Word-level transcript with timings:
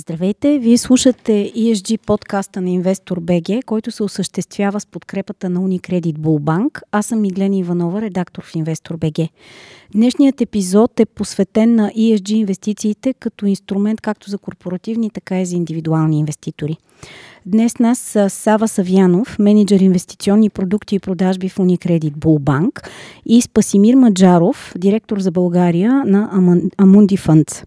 Здравейте! 0.00 0.58
Вие 0.58 0.78
слушате 0.78 1.52
ESG 1.56 2.00
подкаста 2.00 2.60
на 2.60 2.70
Инвестор 2.70 3.20
БГ, 3.20 3.64
който 3.66 3.90
се 3.90 4.02
осъществява 4.02 4.80
с 4.80 4.86
подкрепата 4.86 5.50
на 5.50 5.60
Unicredit 5.60 6.12
Bullbank. 6.12 6.82
Аз 6.92 7.06
съм 7.06 7.20
Миглена 7.20 7.56
Иванова, 7.56 8.00
редактор 8.00 8.44
в 8.44 8.54
Инвестор 8.54 8.96
БГ. 8.96 9.28
Днешният 9.94 10.40
епизод 10.40 11.00
е 11.00 11.06
посветен 11.06 11.74
на 11.74 11.90
ESG 11.90 12.30
инвестициите 12.30 13.14
като 13.14 13.46
инструмент 13.46 14.00
както 14.00 14.30
за 14.30 14.38
корпоративни, 14.38 15.10
така 15.10 15.40
и 15.40 15.46
за 15.46 15.56
индивидуални 15.56 16.18
инвеститори. 16.18 16.76
Днес 17.46 17.78
нас 17.78 17.98
са 17.98 18.30
Сава 18.30 18.68
Савянов, 18.68 19.38
менеджер 19.38 19.80
инвестиционни 19.80 20.50
продукти 20.50 20.94
и 20.94 20.98
продажби 20.98 21.48
в 21.48 21.56
Unicredit 21.56 22.12
Bullbank 22.12 22.88
и 23.26 23.42
Спасимир 23.42 23.94
Маджаров, 23.94 24.72
директор 24.78 25.18
за 25.18 25.30
България 25.30 26.02
на 26.06 26.30
Амунди 26.78 27.18
Funds. 27.18 27.64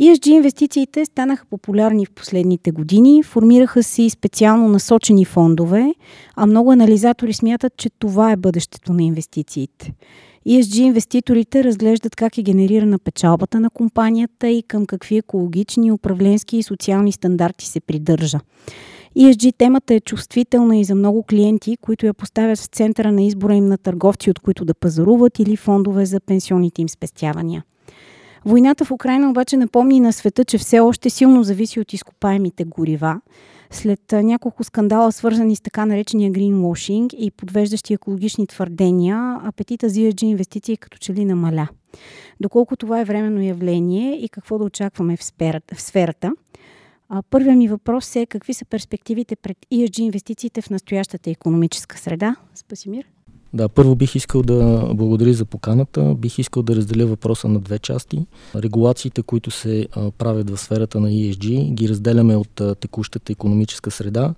ESG 0.00 0.26
инвестициите 0.26 1.04
станаха 1.04 1.46
популярни 1.50 2.06
в 2.06 2.10
последните 2.10 2.70
години, 2.70 3.22
формираха 3.22 3.82
си 3.82 4.10
специално 4.10 4.68
насочени 4.68 5.24
фондове, 5.24 5.94
а 6.36 6.46
много 6.46 6.72
анализатори 6.72 7.32
смятат, 7.32 7.76
че 7.76 7.90
това 7.98 8.32
е 8.32 8.36
бъдещето 8.36 8.92
на 8.92 9.02
инвестициите. 9.02 9.92
ESG 10.48 10.78
инвеститорите 10.78 11.64
разглеждат 11.64 12.16
как 12.16 12.38
е 12.38 12.42
генерирана 12.42 12.98
печалбата 12.98 13.60
на 13.60 13.70
компанията 13.70 14.48
и 14.48 14.62
към 14.62 14.86
какви 14.86 15.16
екологични, 15.16 15.92
управленски 15.92 16.56
и 16.56 16.62
социални 16.62 17.12
стандарти 17.12 17.66
се 17.66 17.80
придържа. 17.80 18.40
ESG 19.18 19.54
темата 19.58 19.94
е 19.94 20.00
чувствителна 20.00 20.76
и 20.76 20.84
за 20.84 20.94
много 20.94 21.22
клиенти, 21.22 21.76
които 21.80 22.06
я 22.06 22.14
поставят 22.14 22.58
в 22.58 22.66
центъра 22.66 23.12
на 23.12 23.22
избора 23.22 23.54
им 23.54 23.66
на 23.66 23.78
търговци, 23.78 24.30
от 24.30 24.38
които 24.38 24.64
да 24.64 24.74
пазаруват 24.74 25.38
или 25.38 25.56
фондове 25.56 26.06
за 26.06 26.20
пенсионните 26.20 26.82
им 26.82 26.88
спестявания. 26.88 27.64
Войната 28.44 28.84
в 28.84 28.90
Украина 28.90 29.30
обаче 29.30 29.56
напомни 29.56 30.00
на 30.00 30.12
света, 30.12 30.44
че 30.44 30.58
все 30.58 30.80
още 30.80 31.10
силно 31.10 31.42
зависи 31.42 31.80
от 31.80 31.92
изкопаемите 31.92 32.64
горива. 32.64 33.20
След 33.70 34.00
няколко 34.12 34.64
скандала, 34.64 35.12
свързани 35.12 35.56
с 35.56 35.60
така 35.60 35.86
наречения 35.86 36.32
greenwashing 36.32 37.14
и 37.14 37.30
подвеждащи 37.30 37.94
екологични 37.94 38.46
твърдения, 38.46 39.40
апетита 39.44 39.88
за 39.88 40.00
ESG 40.00 40.22
инвестиции 40.22 40.76
като 40.76 40.98
че 40.98 41.14
ли 41.14 41.24
намаля. 41.24 41.68
Доколко 42.40 42.76
това 42.76 43.00
е 43.00 43.04
временно 43.04 43.42
явление 43.42 44.14
и 44.14 44.28
какво 44.28 44.58
да 44.58 44.64
очакваме 44.64 45.16
в 45.16 45.24
сферата. 45.76 46.32
Първият 47.30 47.58
ми 47.58 47.68
въпрос 47.68 48.16
е 48.16 48.26
какви 48.26 48.54
са 48.54 48.64
перспективите 48.64 49.36
пред 49.36 49.56
ESG 49.72 50.00
инвестициите 50.00 50.62
в 50.62 50.70
настоящата 50.70 51.30
економическа 51.30 51.98
среда? 51.98 52.36
Спасимир? 52.54 53.06
Да, 53.52 53.68
първо 53.68 53.94
бих 53.94 54.14
искал 54.14 54.42
да 54.42 54.90
благодаря 54.94 55.32
за 55.32 55.44
поканата. 55.44 56.14
Бих 56.18 56.38
искал 56.38 56.62
да 56.62 56.76
разделя 56.76 57.06
въпроса 57.06 57.48
на 57.48 57.60
две 57.60 57.78
части. 57.78 58.26
Регулациите, 58.56 59.22
които 59.22 59.50
се 59.50 59.88
правят 60.18 60.50
в 60.50 60.56
сферата 60.56 61.00
на 61.00 61.08
ESG, 61.08 61.74
ги 61.74 61.88
разделяме 61.88 62.36
от 62.36 62.62
текущата 62.80 63.32
економическа 63.32 63.90
среда. 63.90 64.34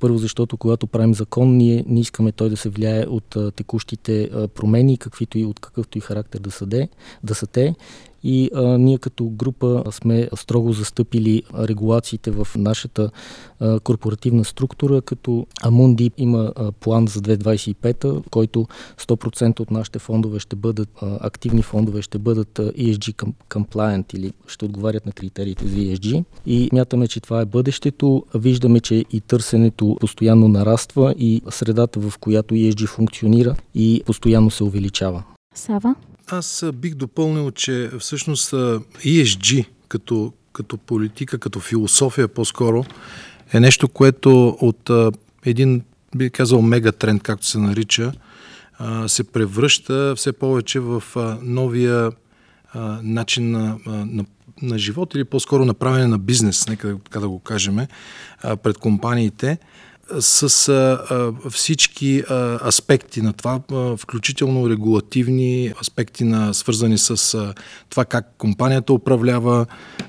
Първо, 0.00 0.18
защото 0.18 0.56
когато 0.56 0.86
правим 0.86 1.14
закон, 1.14 1.56
ние 1.56 1.84
не 1.88 2.00
искаме 2.00 2.32
той 2.32 2.50
да 2.50 2.56
се 2.56 2.68
влияе 2.68 3.06
от 3.06 3.36
текущите 3.56 4.30
промени, 4.54 4.98
каквито 4.98 5.38
и 5.38 5.44
от 5.44 5.60
какъвто 5.60 5.98
и 5.98 6.00
характер 6.00 6.40
да 6.40 6.50
са, 6.50 6.66
де, 6.66 6.88
да 7.24 7.34
са 7.34 7.46
те 7.46 7.74
и 8.22 8.50
а, 8.54 8.78
ние 8.78 8.98
като 8.98 9.24
група 9.24 9.84
сме 9.90 10.28
строго 10.36 10.72
застъпили 10.72 11.42
регулациите 11.58 12.30
в 12.30 12.48
нашата 12.56 13.10
а, 13.60 13.80
корпоративна 13.80 14.44
структура, 14.44 15.02
като 15.02 15.46
Амунди 15.62 16.10
има 16.16 16.52
а, 16.56 16.72
план 16.72 17.06
за 17.08 17.20
2025, 17.20 18.28
който 18.30 18.66
100% 18.98 19.60
от 19.60 19.70
нашите 19.70 19.98
фондове 19.98 20.38
ще 20.38 20.56
бъдат, 20.56 20.88
а, 21.02 21.18
активни 21.20 21.62
фондове 21.62 22.02
ще 22.02 22.18
бъдат 22.18 22.58
а, 22.58 22.72
ESG 22.72 23.32
compliant 23.48 24.14
или 24.14 24.32
ще 24.46 24.64
отговарят 24.64 25.06
на 25.06 25.12
критериите 25.12 25.66
за 25.66 25.76
ESG 25.76 26.24
и 26.46 26.68
мятаме, 26.72 27.08
че 27.08 27.20
това 27.20 27.40
е 27.40 27.44
бъдещето. 27.44 28.24
Виждаме, 28.34 28.80
че 28.80 29.04
и 29.12 29.20
търсенето 29.20 29.96
постоянно 30.00 30.48
нараства 30.48 31.14
и 31.18 31.42
средата, 31.50 32.00
в 32.00 32.18
която 32.18 32.54
ESG 32.54 32.86
функционира 32.86 33.54
и 33.74 34.02
постоянно 34.06 34.50
се 34.50 34.64
увеличава. 34.64 35.22
Сава? 35.54 35.94
Аз 36.32 36.64
бих 36.74 36.94
допълнил, 36.94 37.50
че 37.50 37.90
всъщност 37.98 38.50
ESG 38.50 39.66
като, 39.88 40.32
като 40.52 40.78
политика, 40.78 41.38
като 41.38 41.60
философия 41.60 42.28
по-скоро 42.28 42.84
е 43.52 43.60
нещо, 43.60 43.88
което 43.88 44.48
от 44.60 44.90
един, 45.44 45.82
би 46.16 46.30
казал, 46.30 46.62
мегатренд, 46.62 47.22
както 47.22 47.46
се 47.46 47.58
нарича, 47.58 48.12
се 49.06 49.24
превръща 49.24 50.14
все 50.16 50.32
повече 50.32 50.80
в 50.80 51.02
новия 51.42 52.12
начин 53.02 53.50
на, 53.50 53.78
на, 53.86 54.24
на 54.62 54.78
живот 54.78 55.14
или 55.14 55.24
по-скоро 55.24 55.64
направене 55.64 56.06
на 56.06 56.18
бизнес, 56.18 56.68
нека 56.68 56.98
така 57.04 57.20
да 57.20 57.28
го 57.28 57.38
кажем, 57.38 57.86
пред 58.62 58.78
компаниите 58.78 59.58
с 60.20 60.68
а, 60.68 60.72
а, 61.10 61.50
всички 61.50 62.22
а, 62.28 62.68
аспекти 62.68 63.22
на 63.22 63.32
това, 63.32 63.60
а, 63.72 63.96
включително 63.96 64.70
регулативни 64.70 65.72
аспекти, 65.80 66.24
на, 66.24 66.54
свързани 66.54 66.98
с 66.98 67.34
а, 67.34 67.54
това 67.90 68.04
как 68.04 68.34
компанията 68.38 68.92
управлява, 68.92 69.66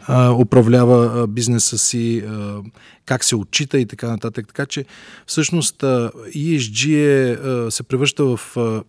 а, 0.07 0.31
управлява 0.31 1.21
а, 1.23 1.27
бизнеса 1.27 1.77
си, 1.77 2.23
а, 2.27 2.61
как 3.05 3.23
се 3.23 3.35
отчита 3.35 3.79
и 3.79 3.85
така 3.85 4.07
нататък. 4.07 4.47
Така 4.47 4.65
че 4.65 4.85
всъщност 5.27 5.83
а, 5.83 6.11
ESG 6.35 6.93
е, 6.93 7.31
а, 7.31 7.71
се 7.71 7.83
превръща 7.83 8.25
в 8.25 8.39
а, 8.57 8.83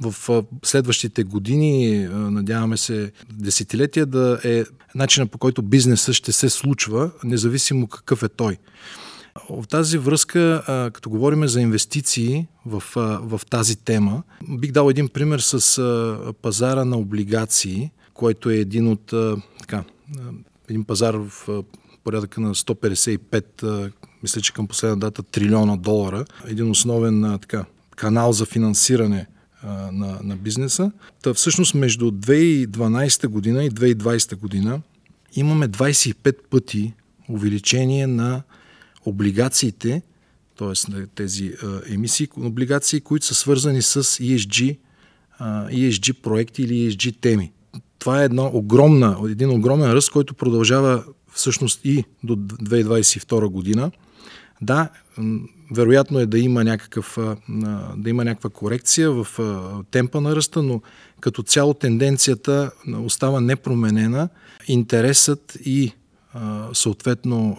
в 0.00 0.44
следващите 0.64 1.24
години, 1.24 2.08
надяваме 2.08 2.76
се 2.76 3.12
десетилетия, 3.32 4.06
да 4.06 4.40
е 4.44 4.64
начина 4.94 5.26
по 5.26 5.38
който 5.38 5.62
бизнесът 5.62 6.14
ще 6.14 6.32
се 6.32 6.48
случва, 6.48 7.10
независимо 7.24 7.86
какъв 7.86 8.22
е 8.22 8.28
той. 8.28 8.58
В 9.50 9.64
тази 9.68 9.98
връзка, 9.98 10.62
като 10.94 11.10
говорим 11.10 11.48
за 11.48 11.60
инвестиции 11.60 12.46
в, 12.66 12.82
в 13.22 13.40
тази 13.50 13.76
тема, 13.76 14.22
бих 14.48 14.72
дал 14.72 14.90
един 14.90 15.08
пример 15.08 15.38
с 15.38 16.32
пазара 16.42 16.84
на 16.84 16.96
облигации, 16.96 17.90
който 18.14 18.50
е 18.50 18.56
един 18.56 18.88
от 18.88 19.14
така, 19.58 19.84
един 20.68 20.84
пазар 20.84 21.14
в 21.14 21.48
порядъка 22.04 22.40
на 22.40 22.54
155, 22.54 23.92
мисля, 24.22 24.40
че 24.40 24.52
към 24.52 24.66
последна 24.66 24.96
дата, 24.96 25.22
трилиона 25.22 25.76
долара. 25.76 26.24
Един 26.46 26.70
основен 26.70 27.38
така, 27.40 27.64
канал 27.96 28.32
за 28.32 28.46
финансиране 28.46 29.26
на, 29.92 30.18
на 30.22 30.36
бизнеса. 30.36 30.92
Та 31.22 31.34
всъщност 31.34 31.74
между 31.74 32.10
2012 32.10 33.26
година 33.26 33.64
и 33.64 33.70
2020 33.70 34.36
година 34.36 34.80
имаме 35.34 35.68
25 35.68 36.36
пъти 36.50 36.92
увеличение 37.28 38.06
на 38.06 38.42
облигациите, 39.06 40.02
т.е. 40.58 41.06
тези 41.14 41.54
а, 41.62 41.80
емисии, 41.88 42.28
облигации, 42.36 43.00
които 43.00 43.26
са 43.26 43.34
свързани 43.34 43.82
с 43.82 44.02
ESG, 44.02 44.78
ESG 45.70 46.12
проекти 46.12 46.62
или 46.62 46.90
ESG 46.90 47.20
теми. 47.20 47.52
Това 47.98 48.22
е 48.22 48.24
една 48.24 48.46
огромна, 48.46 49.16
един 49.30 49.50
огромен 49.50 49.92
ръст, 49.92 50.10
който 50.10 50.34
продължава 50.34 51.04
всъщност 51.32 51.80
и 51.84 52.04
до 52.24 52.36
2022 52.36 53.46
година. 53.46 53.90
Да, 54.62 54.88
вероятно 55.74 56.18
е 56.18 56.26
да 56.26 56.38
има, 56.38 56.64
някакъв, 56.64 57.18
да 57.96 58.10
има 58.10 58.24
някаква 58.24 58.50
корекция 58.50 59.10
в 59.10 59.26
темпа 59.90 60.20
на 60.20 60.36
ръста, 60.36 60.62
но 60.62 60.82
като 61.20 61.42
цяло 61.42 61.74
тенденцията 61.74 62.70
остава 63.04 63.40
непроменена. 63.40 64.28
Интересът 64.68 65.58
и 65.64 65.92
съответно 66.72 67.56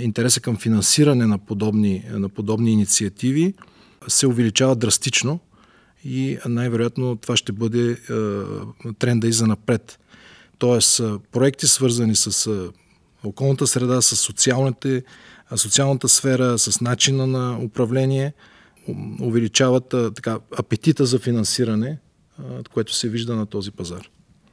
интереса 0.00 0.40
към 0.40 0.56
финансиране 0.56 1.26
на 1.26 1.38
подобни, 1.38 2.04
на 2.10 2.28
подобни 2.28 2.72
инициативи 2.72 3.54
се 4.08 4.26
увеличава 4.26 4.76
драстично 4.76 5.40
и 6.04 6.38
най-вероятно 6.48 7.16
това 7.16 7.36
ще 7.36 7.52
бъде 7.52 7.96
тренда 8.98 9.28
и 9.28 9.32
за 9.32 9.46
напред. 9.46 9.98
Тоест, 10.58 11.02
проекти 11.32 11.66
свързани 11.66 12.16
с 12.16 12.50
околната 13.24 13.66
среда, 13.66 14.02
с 14.02 14.16
социалните, 14.16 15.02
социалната 15.56 16.08
сфера, 16.08 16.58
с 16.58 16.80
начина 16.80 17.26
на 17.26 17.58
управление, 17.62 18.32
увеличават 19.20 19.88
така, 19.88 20.38
апетита 20.58 21.06
за 21.06 21.18
финансиране, 21.18 21.98
което 22.72 22.94
се 22.94 23.08
вижда 23.08 23.36
на 23.36 23.46
този 23.46 23.70
пазар. 23.70 24.08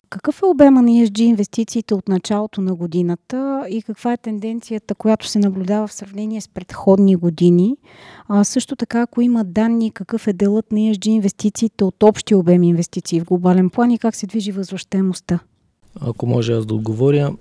Какъв 0.09 0.42
е 0.42 0.45
обема 0.45 0.81
на 0.81 0.89
ESG 0.89 1.19
инвестициите 1.19 1.94
от 1.94 2.07
началото 2.07 2.62
на 2.62 2.75
годината 2.75 3.65
и 3.69 3.81
каква 3.81 4.13
е 4.13 4.18
тенденцията, 4.18 4.95
която 4.95 5.27
се 5.27 5.39
наблюдава 5.39 5.88
в 5.88 5.94
сравнение 5.94 6.42
с 6.42 6.48
предходни 6.48 7.15
години? 7.15 7.77
А, 8.27 8.44
също 8.44 8.75
така, 8.75 9.01
ако 9.01 9.21
има 9.21 9.44
данни, 9.44 9.92
какъв 9.92 10.27
е 10.27 10.33
делът 10.33 10.71
на 10.71 10.80
ESG 10.80 11.07
инвестициите 11.07 11.83
от 11.83 12.04
общия 12.04 12.38
обем 12.38 12.63
инвестиции 12.63 13.19
в 13.19 13.25
глобален 13.25 13.69
план 13.69 13.92
и 13.92 13.98
как 13.98 14.15
се 14.15 14.27
движи 14.27 14.51
възвръщаемостта? 14.51 15.39
Ако 16.01 16.27
може 16.27 16.54
аз 16.54 16.65
да 16.65 16.74
отговоря, 16.75 17.33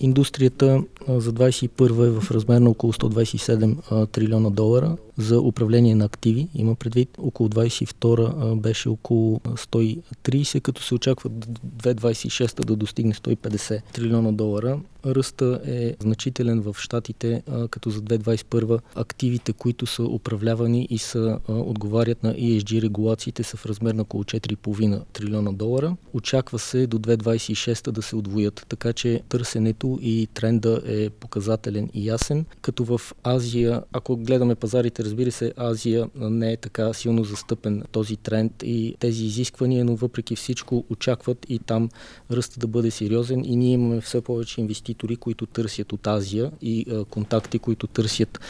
индустрията 0.00 0.82
за 1.08 1.32
21 1.32 2.06
е 2.06 2.20
в 2.20 2.30
размер 2.30 2.60
на 2.60 2.70
около 2.70 2.92
127 2.92 4.12
трилиона 4.12 4.50
долара 4.50 4.96
за 5.16 5.40
управление 5.40 5.94
на 5.94 6.04
активи. 6.04 6.48
Има 6.54 6.74
предвид 6.74 7.08
около 7.18 7.48
22 7.48 8.60
беше 8.60 8.88
около 8.88 9.38
130, 9.38 10.60
като 10.60 10.82
се 10.82 10.94
очаква 10.94 11.30
2026 11.30 12.64
да 12.64 12.76
достигне 12.76 13.14
150 13.14 13.82
трилиона 13.92 14.32
долара. 14.32 14.80
Ръста 15.06 15.60
е 15.66 15.94
значителен 16.00 16.60
в 16.60 16.76
Штатите, 16.78 17.42
като 17.70 17.90
за 17.90 18.00
2021 18.00 18.80
активите, 18.94 19.52
които 19.52 19.86
са 19.86 20.02
управлявани 20.02 20.86
и 20.90 20.98
са 20.98 21.38
отговарят 21.48 22.22
на 22.22 22.34
ESG 22.34 22.82
регулациите 22.82 23.42
са 23.42 23.56
в 23.56 23.66
размер 23.66 23.94
на 23.94 24.02
около 24.02 24.24
4,5 24.24 25.02
трилиона 25.12 25.52
долара. 25.52 25.96
Очаква 26.12 26.58
се 26.58 26.86
до 26.86 26.98
2026 26.98 27.90
да 27.90 28.02
се 28.02 28.16
отвоят, 28.16 28.66
така 28.68 28.92
че 28.92 29.22
търсенето 29.28 29.98
и 30.02 30.28
тренда 30.34 30.82
е 30.90 31.10
показателен 31.10 31.90
и 31.94 32.08
ясен, 32.08 32.44
като 32.60 32.84
в 32.84 33.00
Азия, 33.24 33.82
ако 33.92 34.16
гледаме 34.16 34.54
пазарите, 34.54 35.04
разбира 35.04 35.32
се, 35.32 35.52
Азия 35.56 36.08
не 36.14 36.52
е 36.52 36.56
така 36.56 36.92
силно 36.92 37.24
застъпен 37.24 37.82
този 37.92 38.16
тренд 38.16 38.52
и 38.62 38.96
тези 38.98 39.24
изисквания, 39.24 39.84
но 39.84 39.96
въпреки 39.96 40.36
всичко 40.36 40.84
очакват 40.90 41.46
и 41.48 41.58
там 41.58 41.88
ръста 42.30 42.60
да 42.60 42.66
бъде 42.66 42.90
сериозен 42.90 43.44
и 43.44 43.56
ние 43.56 43.72
имаме 43.72 44.00
все 44.00 44.20
повече 44.20 44.60
инвеститори, 44.60 45.16
които 45.16 45.46
търсят 45.46 45.92
от 45.92 46.06
Азия 46.06 46.50
и 46.62 47.04
контакти, 47.10 47.58
които 47.58 47.86
търсят 47.86 48.40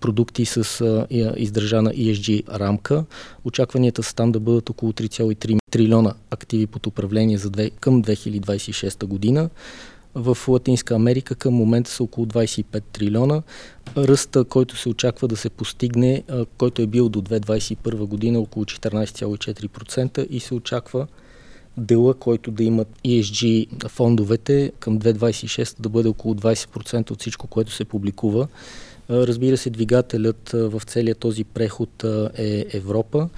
продукти 0.00 0.44
с 0.44 1.06
издържана 1.36 1.90
ESG 1.90 2.48
рамка. 2.48 3.04
Очакванията 3.44 4.02
са 4.02 4.14
там 4.14 4.32
да 4.32 4.40
бъдат 4.40 4.70
около 4.70 4.92
3,3 4.92 5.58
трилиона 5.70 6.14
активи 6.30 6.66
под 6.66 6.86
управление 6.86 7.38
за 7.38 7.50
две, 7.50 7.70
към 7.70 8.02
2026 8.02 9.04
година. 9.04 9.50
В 10.14 10.38
Латинска 10.48 10.94
Америка 10.94 11.34
към 11.34 11.54
момента 11.54 11.90
са 11.90 12.02
около 12.02 12.26
25 12.26 12.82
трилиона. 12.92 13.42
Ръста, 13.96 14.44
който 14.44 14.76
се 14.76 14.88
очаква 14.88 15.28
да 15.28 15.36
се 15.36 15.50
постигне, 15.50 16.22
който 16.58 16.82
е 16.82 16.86
бил 16.86 17.08
до 17.08 17.22
2021 17.22 17.94
година 17.94 18.38
около 18.38 18.64
14,4% 18.64 20.26
и 20.30 20.40
се 20.40 20.54
очаква 20.54 21.06
дела, 21.76 22.14
който 22.14 22.50
да 22.50 22.64
имат 22.64 22.88
ESG 23.04 23.88
фондовете 23.88 24.72
към 24.80 24.98
2026 24.98 25.80
да 25.80 25.88
бъде 25.88 26.08
около 26.08 26.34
20% 26.34 27.10
от 27.10 27.20
всичко, 27.20 27.46
което 27.46 27.72
се 27.72 27.84
публикува. 27.84 28.48
Разбира 29.10 29.56
се, 29.56 29.70
двигателят 29.70 30.50
в 30.52 30.82
целия 30.86 31.14
този 31.14 31.44
преход 31.44 32.04
е 32.38 32.66
Европа 32.72 33.28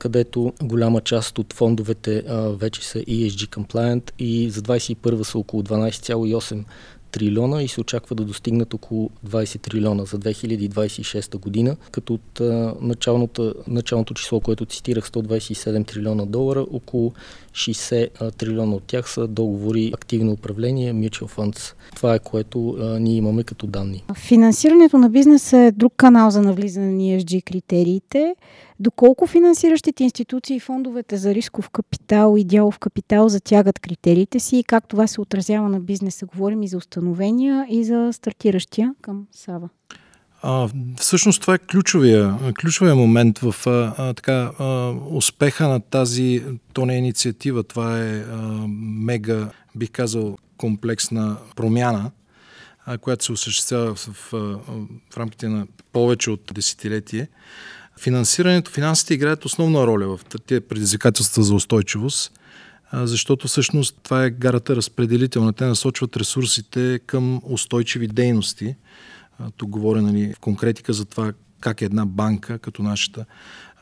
където 0.00 0.52
голяма 0.62 1.00
част 1.00 1.38
от 1.38 1.52
фондовете 1.52 2.22
а, 2.28 2.48
вече 2.48 2.88
са 2.88 2.98
ESG 2.98 3.56
compliant 3.56 4.10
и 4.18 4.50
за 4.50 4.62
2021 4.62 5.22
са 5.22 5.38
около 5.38 5.62
12,8 5.62 6.64
трилиона 7.10 7.62
и 7.62 7.68
се 7.68 7.80
очаква 7.80 8.16
да 8.16 8.24
достигнат 8.24 8.74
около 8.74 9.10
20 9.28 9.60
трилиона 9.60 10.04
за 10.04 10.18
2026 10.18 11.38
година, 11.38 11.76
като 11.90 12.14
от 12.14 12.40
а, 12.40 12.74
началното, 12.80 13.54
началното 13.68 14.14
число, 14.14 14.40
което 14.40 14.66
цитирах 14.66 15.10
127 15.10 15.86
трилиона 15.86 16.26
долара, 16.26 16.66
около 16.70 17.12
60 17.52 18.08
а, 18.20 18.30
трилиона 18.30 18.74
от 18.74 18.82
тях 18.82 19.10
са 19.10 19.26
договори 19.26 19.90
активно 19.94 20.32
управление, 20.32 20.94
mutual 20.94 21.36
funds. 21.36 21.74
Това 21.96 22.14
е 22.14 22.18
което 22.18 22.76
а, 22.80 22.98
ние 22.98 23.16
имаме 23.16 23.42
като 23.42 23.66
данни. 23.66 24.04
Финансирането 24.14 24.98
на 24.98 25.10
бизнеса 25.10 25.58
е 25.58 25.72
друг 25.72 25.92
канал 25.96 26.30
за 26.30 26.42
навлизане 26.42 26.92
на 26.92 27.02
ESG 27.02 27.44
критериите. 27.44 28.34
Доколко 28.80 29.26
финансиращите 29.26 30.04
институции 30.04 30.56
и 30.56 30.60
фондовете 30.60 31.16
за 31.16 31.34
рисков 31.34 31.70
капитал 31.70 32.34
и 32.38 32.44
дялов 32.44 32.78
капитал 32.78 33.28
затягат 33.28 33.78
критериите 33.78 34.40
си 34.40 34.56
и 34.56 34.64
как 34.64 34.88
това 34.88 35.06
се 35.06 35.20
отразява 35.20 35.68
на 35.68 35.80
бизнеса? 35.80 36.26
Говорим 36.26 36.62
и 36.62 36.68
за 36.68 36.76
установения 36.76 37.66
и 37.70 37.84
за 37.84 38.10
стартиращия 38.12 38.94
към 39.00 39.26
Сава. 39.32 39.68
А, 40.42 40.68
всъщност 40.96 41.40
това 41.40 41.54
е 41.54 41.58
ключовия, 41.58 42.38
ключовия 42.60 42.94
момент 42.94 43.38
в 43.38 43.66
а, 43.66 44.14
така, 44.14 44.52
а, 44.58 44.94
успеха 45.10 45.68
на 45.68 45.80
тази, 45.80 46.44
то 46.72 46.86
не 46.86 46.94
е 46.94 46.98
инициатива, 46.98 47.62
това 47.62 48.00
е 48.00 48.20
а, 48.20 48.36
мега, 48.78 49.50
бих 49.76 49.90
казал, 49.90 50.38
комплексна 50.56 51.36
промяна, 51.56 52.10
а, 52.86 52.98
която 52.98 53.24
се 53.24 53.32
осъществява 53.32 53.94
в, 53.94 53.98
в, 53.98 54.32
в 55.10 55.16
рамките 55.16 55.48
на 55.48 55.66
повече 55.92 56.30
от 56.30 56.52
десетилетие. 56.54 57.28
Финансирането, 57.98 58.70
финансите 58.70 59.14
играят 59.14 59.44
основна 59.44 59.86
роля 59.86 60.16
в 60.16 60.20
тези 60.46 60.60
предизвикателства 60.60 61.42
за 61.42 61.54
устойчивост, 61.54 62.32
защото 62.92 63.48
всъщност 63.48 63.96
това 64.02 64.24
е 64.24 64.30
гарата 64.30 64.76
разпределителна. 64.76 65.52
Те 65.52 65.64
насочват 65.64 66.16
ресурсите 66.16 67.00
към 67.06 67.40
устойчиви 67.44 68.08
дейности. 68.08 68.74
Тук 69.56 69.70
говоря 69.70 70.02
нали, 70.02 70.32
в 70.36 70.38
конкретика 70.38 70.92
за 70.92 71.04
това 71.04 71.32
как 71.60 71.82
една 71.82 72.06
банка, 72.06 72.58
като 72.58 72.82
нашата, 72.82 73.24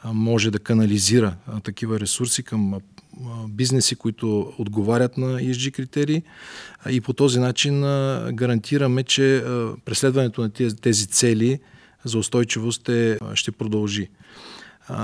може 0.04 0.50
да 0.50 0.58
канализира 0.58 1.36
такива 1.62 2.00
ресурси 2.00 2.42
към 2.42 2.74
бизнеси, 3.48 3.96
които 3.96 4.54
отговарят 4.58 5.18
на 5.18 5.26
ESG 5.26 5.72
критерии 5.72 6.22
и 6.90 7.00
по 7.00 7.12
този 7.12 7.40
начин 7.40 7.80
гарантираме, 8.32 9.02
че 9.02 9.44
преследването 9.84 10.40
на 10.40 10.50
тези 10.50 11.06
цели– 11.06 11.60
за 12.08 12.18
устойчивост 12.18 12.88
е, 12.88 13.18
ще 13.34 13.52
продължи. 13.52 14.08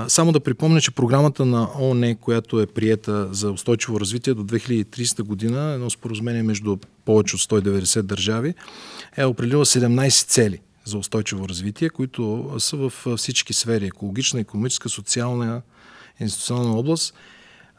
Само 0.07 0.31
да 0.31 0.39
припомня, 0.39 0.81
че 0.81 0.91
програмата 0.91 1.45
на 1.45 1.69
ООН, 1.79 2.15
която 2.15 2.61
е 2.61 2.65
приета 2.65 3.33
за 3.33 3.51
устойчиво 3.51 3.99
развитие 3.99 4.33
до 4.33 4.43
2030 4.43 5.23
година, 5.23 5.71
едно 5.73 5.89
споразумение 5.89 6.43
между 6.43 6.77
повече 7.05 7.35
от 7.35 7.41
190 7.41 8.01
държави, 8.01 8.53
е 9.17 9.25
определила 9.25 9.65
17 9.65 10.27
цели 10.27 10.59
за 10.85 10.97
устойчиво 10.97 11.49
развитие, 11.49 11.89
които 11.89 12.51
са 12.59 12.77
в 12.77 13.17
всички 13.17 13.53
сфери 13.53 13.85
екологична, 13.85 14.39
економическа, 14.39 14.89
социална, 14.89 15.61
институционална 16.19 16.77
област. 16.77 17.13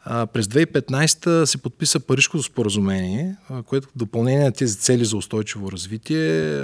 През 0.05 0.47
2015 0.47 1.45
се 1.45 1.57
подписа 1.57 1.99
Парижското 1.99 2.43
споразумение, 2.43 3.35
което 3.65 3.87
в 3.87 3.97
допълнение 3.97 4.43
на 4.43 4.51
тези 4.51 4.77
цели 4.77 5.05
за 5.05 5.17
устойчиво 5.17 5.71
развитие 5.71 6.57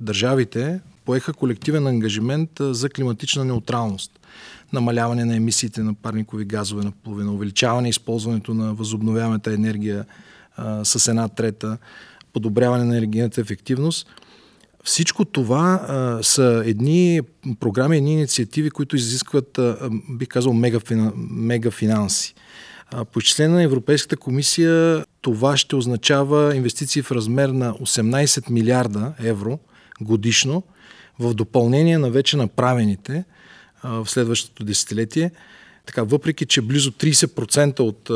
държавите 0.00 0.80
поеха 1.08 1.32
колективен 1.32 1.86
ангажимент 1.86 2.50
за 2.60 2.88
климатична 2.88 3.44
неутралност. 3.44 4.20
Намаляване 4.72 5.24
на 5.24 5.36
емисиите 5.36 5.82
на 5.82 5.94
парникови 5.94 6.44
газове 6.44 6.84
на 6.84 6.92
половина, 7.04 7.32
увеличаване 7.32 7.88
използването 7.88 8.54
на 8.54 8.74
възобновяемата 8.74 9.52
енергия 9.52 10.04
а, 10.56 10.84
с 10.84 11.08
една 11.08 11.28
трета, 11.28 11.78
подобряване 12.32 12.84
на 12.84 12.96
енергийната 12.96 13.40
ефективност. 13.40 14.06
Всичко 14.84 15.24
това 15.24 15.86
а, 15.88 16.22
са 16.22 16.62
едни 16.66 17.20
програми, 17.60 17.96
едни 17.96 18.12
инициативи, 18.12 18.70
които 18.70 18.96
изискват, 18.96 19.58
а, 19.58 19.90
бих 20.10 20.28
казал, 20.28 20.52
мегафина, 20.52 21.12
мегафинанси. 21.30 22.34
По 23.12 23.18
изчисление 23.18 23.54
на 23.54 23.62
Европейската 23.62 24.16
комисия 24.16 25.04
това 25.20 25.56
ще 25.56 25.76
означава 25.76 26.56
инвестиции 26.56 27.02
в 27.02 27.12
размер 27.12 27.48
на 27.48 27.74
18 27.74 28.50
милиарда 28.50 29.12
евро 29.18 29.58
годишно– 30.00 30.62
в 31.18 31.34
допълнение 31.34 31.98
на 31.98 32.10
вече 32.10 32.36
направените 32.36 33.24
в 33.84 34.06
следващото 34.10 34.64
десетилетие. 34.64 35.30
Така, 35.86 36.02
въпреки, 36.02 36.46
че 36.46 36.62
близо 36.62 36.90
30% 36.90 37.80
от 37.80 38.10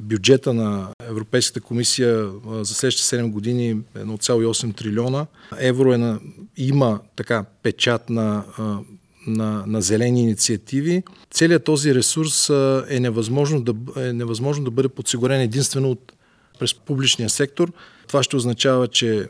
бюджета 0.00 0.54
на 0.54 0.88
Европейската 1.08 1.60
комисия 1.60 2.30
за 2.46 2.74
следващите 2.74 3.16
7 3.16 3.30
години 3.30 3.76
1,8 3.76 4.76
трилиона 4.76 5.26
евро 5.58 5.92
е 5.92 5.98
на, 5.98 6.20
има 6.56 7.00
така 7.16 7.44
печат 7.62 8.10
на, 8.10 8.44
на, 9.26 9.64
на 9.66 9.82
зелени 9.82 10.22
инициативи. 10.22 11.02
Целият 11.30 11.64
този 11.64 11.94
ресурс 11.94 12.50
е, 12.90 13.00
невъзможно 13.00 13.60
да, 13.60 13.74
е 14.08 14.12
невъзможно 14.12 14.64
да 14.64 14.70
бъде 14.70 14.88
подсигурен 14.88 15.40
единствено 15.40 15.90
от, 15.90 16.12
през 16.58 16.74
публичния 16.74 17.30
сектор. 17.30 17.72
Това 18.08 18.22
ще 18.22 18.36
означава, 18.36 18.88
че 18.88 19.28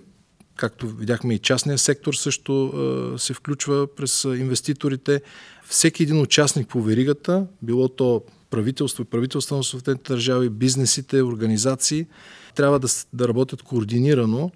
Както 0.57 0.89
видяхме 0.89 1.35
и 1.35 1.39
частния 1.39 1.79
сектор 1.79 2.15
също 2.15 2.73
се 3.19 3.35
включва 3.35 3.87
през 3.97 4.25
инвеститорите. 4.25 5.23
Всеки 5.69 6.03
един 6.03 6.21
участник 6.21 6.69
по 6.69 6.83
веригата, 6.83 7.47
било 7.63 7.89
то 7.89 8.23
правителство 8.51 9.03
и 9.03 9.07
правителство 9.07 9.57
на 9.57 9.65
съответните 9.65 10.13
държави, 10.13 10.49
бизнесите, 10.49 11.23
организации, 11.23 12.07
трябва 12.55 12.79
да, 12.79 12.89
да 13.13 13.29
работят 13.29 13.63
координирано, 13.63 14.51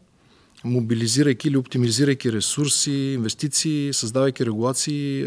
мобилизирайки 0.65 1.49
или 1.49 1.57
оптимизирайки 1.57 2.33
ресурси, 2.33 2.93
инвестиции, 2.93 3.93
създавайки 3.93 4.47
регулации, 4.47 5.27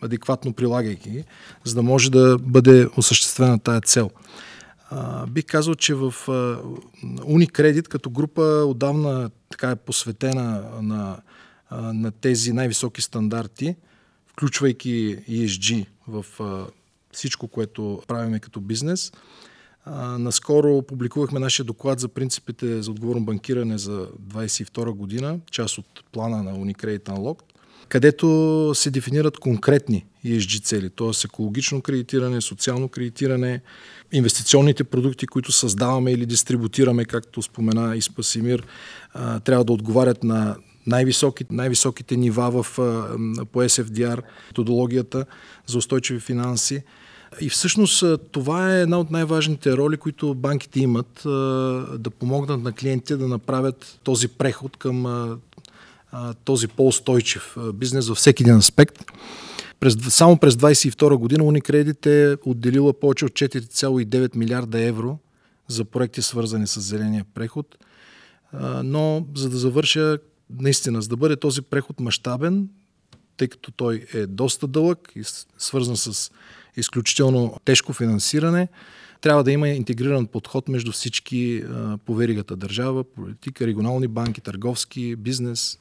адекватно 0.00 0.52
прилагайки, 0.52 1.24
за 1.64 1.74
да 1.74 1.82
може 1.82 2.10
да 2.10 2.38
бъде 2.38 2.88
осъществена 2.96 3.58
тая 3.58 3.80
цел. 3.80 4.10
А, 4.90 5.26
бих 5.26 5.44
казал, 5.44 5.74
че 5.74 5.94
в 5.94 6.14
Unicredit 7.04 7.88
като 7.88 8.10
група 8.10 8.42
отдавна 8.42 9.30
така 9.50 9.70
е 9.70 9.76
посветена 9.76 10.64
на, 10.82 11.20
на 11.70 12.10
тези 12.10 12.52
най-високи 12.52 13.02
стандарти, 13.02 13.76
включвайки 14.26 15.16
ESG 15.30 15.86
в 16.08 16.26
всичко, 17.12 17.48
което 17.48 18.02
правиме 18.06 18.38
като 18.38 18.60
бизнес. 18.60 19.12
А, 19.84 20.18
наскоро 20.18 20.82
публикувахме 20.82 21.40
нашия 21.40 21.64
доклад 21.64 22.00
за 22.00 22.08
принципите 22.08 22.82
за 22.82 22.90
отговорно 22.90 23.24
банкиране 23.24 23.78
за 23.78 24.08
2022 24.28 24.90
година, 24.90 25.40
част 25.50 25.78
от 25.78 26.04
плана 26.12 26.42
на 26.42 26.54
Unicredit 26.54 27.04
Unlocked, 27.04 27.55
където 27.88 28.72
се 28.74 28.90
дефинират 28.90 29.38
конкретни 29.38 30.06
ESG 30.24 30.62
цели, 30.62 30.90
т.е. 30.90 31.10
екологично 31.24 31.82
кредитиране, 31.82 32.40
социално 32.40 32.88
кредитиране, 32.88 33.60
инвестиционните 34.12 34.84
продукти, 34.84 35.26
които 35.26 35.52
създаваме 35.52 36.12
или 36.12 36.26
дистрибутираме, 36.26 37.04
както 37.04 37.42
спомена 37.42 37.96
и 37.96 38.02
Спасимир, 38.02 38.66
трябва 39.44 39.64
да 39.64 39.72
отговарят 39.72 40.24
на 40.24 40.56
най-високи, 40.86 41.44
най-високите 41.50 42.16
нива 42.16 42.62
в, 42.62 42.76
по 43.52 43.62
SFDR, 43.62 44.22
методологията 44.46 45.24
за 45.66 45.78
устойчиви 45.78 46.20
финанси. 46.20 46.82
И 47.40 47.48
всъщност 47.48 48.04
това 48.32 48.76
е 48.76 48.82
една 48.82 48.98
от 48.98 49.10
най-важните 49.10 49.76
роли, 49.76 49.96
които 49.96 50.34
банките 50.34 50.80
имат 50.80 51.20
да 51.98 52.10
помогнат 52.18 52.62
на 52.62 52.72
клиентите 52.72 53.16
да 53.16 53.28
направят 53.28 53.98
този 54.04 54.28
преход 54.28 54.76
към 54.76 55.06
този 56.44 56.68
по-устойчив 56.68 57.56
бизнес 57.74 58.08
във 58.08 58.18
всеки 58.18 58.42
един 58.42 58.56
аспект. 58.56 59.04
През, 59.80 59.96
само 60.08 60.38
през 60.38 60.54
2022 60.54 61.16
година 61.16 61.44
Unicredit 61.44 62.06
е 62.06 62.38
отделила 62.44 62.92
повече 62.92 63.24
от 63.24 63.32
4,9 63.32 64.36
милиарда 64.36 64.80
евро 64.80 65.18
за 65.68 65.84
проекти 65.84 66.22
свързани 66.22 66.66
с 66.66 66.80
зеления 66.80 67.24
преход. 67.34 67.78
Но 68.84 69.26
за 69.34 69.50
да 69.50 69.56
завърша, 69.56 70.18
наистина, 70.50 71.02
за 71.02 71.08
да 71.08 71.16
бъде 71.16 71.36
този 71.36 71.62
преход 71.62 72.00
мащабен, 72.00 72.68
тъй 73.36 73.48
като 73.48 73.70
той 73.70 74.06
е 74.14 74.26
доста 74.26 74.66
дълъг 74.66 75.12
и 75.16 75.22
свързан 75.58 75.96
с 75.96 76.30
изключително 76.76 77.56
тежко 77.64 77.92
финансиране, 77.92 78.68
трябва 79.20 79.44
да 79.44 79.52
има 79.52 79.68
интегриран 79.68 80.26
подход 80.26 80.68
между 80.68 80.92
всички 80.92 81.64
по 82.04 82.14
веригата 82.14 82.56
държава, 82.56 83.04
политика, 83.04 83.66
регионални 83.66 84.08
банки, 84.08 84.40
търговски, 84.40 85.16
бизнес, 85.16 85.78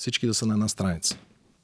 всички 0.00 0.26
да 0.26 0.34
са 0.34 0.46
на 0.46 0.54
една 0.54 0.68
страница. 0.68 1.18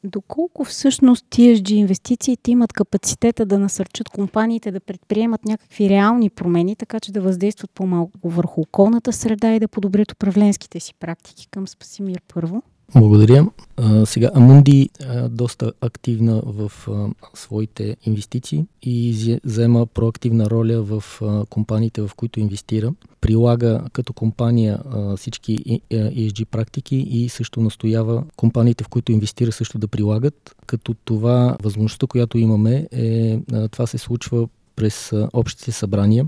Доколко 0.04 0.64
всъщност 0.64 1.26
TSG 1.26 1.70
инвестициите 1.70 2.50
имат 2.50 2.72
капацитета 2.72 3.46
да 3.46 3.58
насърчат 3.58 4.08
компаниите 4.08 4.70
да 4.70 4.80
предприемат 4.80 5.44
някакви 5.44 5.88
реални 5.88 6.30
промени, 6.30 6.76
така 6.76 7.00
че 7.00 7.12
да 7.12 7.20
въздействат 7.20 7.70
по-малко 7.70 8.28
върху 8.28 8.60
околната 8.60 9.12
среда 9.12 9.54
и 9.54 9.60
да 9.60 9.68
подобрят 9.68 10.12
управленските 10.12 10.80
си 10.80 10.94
практики 10.94 11.48
към 11.50 11.68
Спасимир 11.68 12.20
първо? 12.34 12.62
Благодаря. 12.94 13.46
А, 13.76 14.06
сега 14.06 14.30
Амунди 14.34 14.90
е 15.00 15.28
доста 15.28 15.72
активна 15.80 16.42
в 16.46 16.72
а, 16.88 17.08
своите 17.34 17.96
инвестиции 18.06 18.64
и 18.82 19.38
заема 19.44 19.86
проактивна 19.86 20.50
роля 20.50 20.82
в 20.82 21.04
а, 21.22 21.46
компаниите, 21.46 22.02
в 22.02 22.10
които 22.16 22.40
инвестира. 22.40 22.92
Прилага 23.20 23.80
като 23.92 24.12
компания 24.12 24.78
а, 24.90 25.16
всички 25.16 25.80
ESG 25.90 26.44
практики 26.44 26.96
и 26.96 27.28
също 27.28 27.60
настоява 27.60 28.24
компаниите, 28.36 28.84
в 28.84 28.88
които 28.88 29.12
инвестира 29.12 29.52
също 29.52 29.78
да 29.78 29.88
прилагат. 29.88 30.56
Като 30.66 30.94
това 31.04 31.56
възможността, 31.62 32.06
която 32.06 32.38
имаме 32.38 32.88
е 32.92 33.38
а, 33.52 33.68
това 33.68 33.86
се 33.86 33.98
случва 33.98 34.48
през 34.76 35.12
а, 35.12 35.28
общите 35.32 35.72
събрания, 35.72 36.26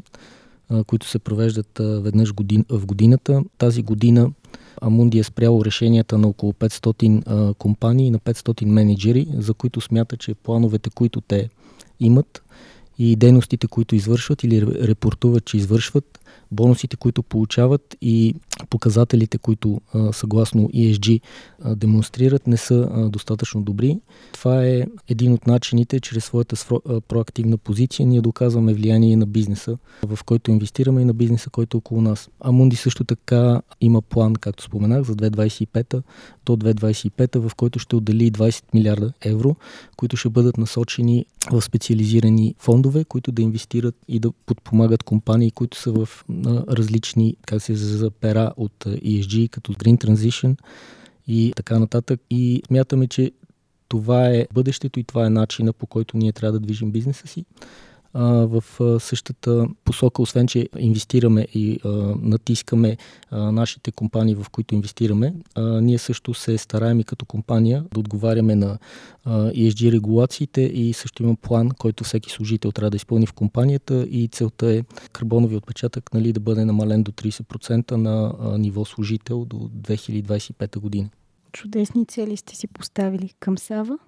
които 0.87 1.09
се 1.09 1.19
провеждат 1.19 1.81
веднъж 1.81 2.33
в 2.69 2.87
годината. 2.87 3.43
Тази 3.59 3.83
година 3.83 4.31
Амунди 4.81 5.19
е 5.19 5.23
спряло 5.23 5.65
решенията 5.65 6.19
на 6.19 6.29
около 6.29 6.53
500 6.53 7.23
а, 7.27 7.55
компании 7.55 8.11
на 8.11 8.19
500 8.19 8.65
менеджери, 8.65 9.27
за 9.39 9.55
които 9.55 9.81
смята, 9.81 10.17
че 10.17 10.35
плановете, 10.35 10.91
които 10.91 11.21
те 11.21 11.49
имат 12.01 12.43
и 12.99 13.17
дейностите, 13.17 13.67
които 13.67 13.95
извършват 13.95 14.45
или 14.45 14.67
репортуват, 14.67 15.45
че 15.45 15.57
извършват, 15.57 16.18
бонусите, 16.53 16.97
които 16.97 17.23
получават 17.23 17.97
и 18.03 18.35
показателите, 18.71 19.39
които 19.39 19.81
съгласно 20.13 20.69
ESG 20.69 21.21
демонстрират, 21.77 22.47
не 22.47 22.57
са 22.57 23.09
достатъчно 23.13 23.63
добри. 23.63 23.99
Това 24.33 24.65
е 24.67 24.85
един 25.09 25.33
от 25.33 25.47
начините, 25.47 26.01
чрез 26.01 26.25
своята 26.25 26.57
проактивна 27.09 27.59
позиция, 27.59 28.07
ние 28.07 28.21
доказваме 28.21 28.75
влияние 28.75 29.17
на 29.17 29.27
бизнеса, 29.27 29.79
в 30.07 30.19
който 30.25 30.51
инвестираме 30.51 31.03
и 31.03 31.05
на 31.05 31.15
бизнеса, 31.15 31.51
който 31.51 31.77
е 31.77 31.79
около 31.79 32.01
нас. 32.01 32.29
Амунди 32.41 32.77
също 32.77 33.05
така 33.05 33.63
има 33.81 34.03
план, 34.03 34.35
както 34.35 34.63
споменах, 34.63 35.03
за 35.03 35.15
2025 35.17 36.03
до 36.47 36.57
2025, 36.57 37.39
в 37.39 37.55
който 37.55 37.79
ще 37.79 37.97
отдели 37.97 38.33
20 38.33 38.65
милиарда 38.75 39.13
евро, 39.21 39.57
които 39.97 40.17
ще 40.17 40.29
бъдат 40.29 40.59
насочени 40.59 41.27
в 41.53 41.63
специализирани 41.63 42.55
фондове, 42.59 43.05
които 43.05 43.33
да 43.33 43.43
инвестират 43.43 43.95
и 44.09 44.19
да 44.19 44.33
подпомагат 44.47 45.03
компании, 45.03 45.51
които 45.51 45.79
са 45.79 45.93
в 45.93 46.18
различни, 46.69 47.37
как 47.47 47.63
се 47.63 47.75
за 47.75 48.11
пера 48.11 48.53
от 48.57 48.85
ESG, 48.85 49.49
като 49.51 49.73
Green 49.73 50.05
Transition 50.05 50.57
и 51.27 51.53
така 51.57 51.79
нататък. 51.79 52.21
И 52.31 52.63
смятаме, 52.67 53.07
че 53.07 53.33
това 53.89 54.29
е 54.29 54.47
бъдещето 54.55 55.01
и 55.01 55.05
това 55.05 55.27
е 55.27 55.31
начина 55.31 55.73
по 55.73 55.87
който 55.87 56.17
ние 56.17 56.33
трябва 56.33 56.53
да 56.53 56.61
движим 56.61 56.91
бизнеса 56.91 57.27
си 57.27 57.45
в 58.15 58.65
същата 59.01 59.69
посока, 59.85 60.23
освен 60.23 60.47
че 60.47 60.69
инвестираме 60.79 61.47
и 61.55 61.81
натискаме 62.23 62.97
нашите 63.33 63.93
компании, 63.93 64.35
в 64.35 64.47
които 64.53 64.75
инвестираме, 64.75 65.35
ние 65.59 65.99
също 65.99 66.35
се 66.35 66.59
стараем 66.59 67.01
и 67.01 67.05
като 67.05 67.25
компания 67.25 67.85
да 67.95 68.01
отговаряме 68.01 68.55
на 68.55 68.79
ESG 69.27 69.93
регулациите 69.93 70.61
и 70.61 70.93
също 70.93 71.23
има 71.23 71.37
план, 71.37 71.71
който 71.71 72.05
всеки 72.05 72.31
служител 72.31 72.73
трябва 72.73 72.91
да 72.91 72.97
изпълни 72.97 73.27
в 73.27 73.33
компанията 73.33 74.07
и 74.11 74.29
целта 74.29 74.73
е 74.73 74.83
карбонови 75.13 75.57
отпечатък 75.57 76.15
нали, 76.15 76.33
да 76.33 76.41
бъде 76.41 76.65
намален 76.65 77.03
до 77.03 77.13
30% 77.13 77.93
на 77.93 78.35
ниво 78.59 78.85
служител 78.85 79.45
до 79.45 79.57
2025 79.57 80.79
година. 80.79 81.09
Чудесни 81.59 82.07
цели 82.07 82.37
сте 82.37 82.57
си 82.57 82.69
поставили 82.69 83.35
към 83.41 83.59
Сава. 83.59 83.99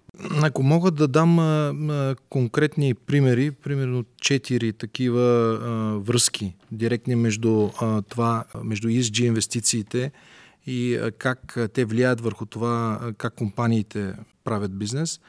Ако 0.43 0.63
мога 0.63 0.91
да 0.91 1.09
дам 1.09 1.39
а, 1.39 1.43
а, 1.43 2.17
конкретни 2.29 2.95
примери, 2.95 3.51
примерно 3.51 4.05
четири 4.21 4.73
такива 4.73 5.21
а, 5.23 5.69
връзки, 5.99 6.55
директни 6.73 7.15
между 7.15 7.69
а, 7.81 8.03
това, 8.03 8.45
между 8.65 8.89
ESG 8.89 9.25
инвестициите 9.25 10.13
и 10.67 10.95
а, 10.95 11.11
как 11.11 11.59
те 11.75 11.85
влияят 11.85 12.21
върху 12.21 12.47
това, 12.47 12.99
а, 13.03 13.13
как 13.13 13.35
компаниите 13.35 14.15
правят 14.45 14.79
бизнес. 14.79 15.21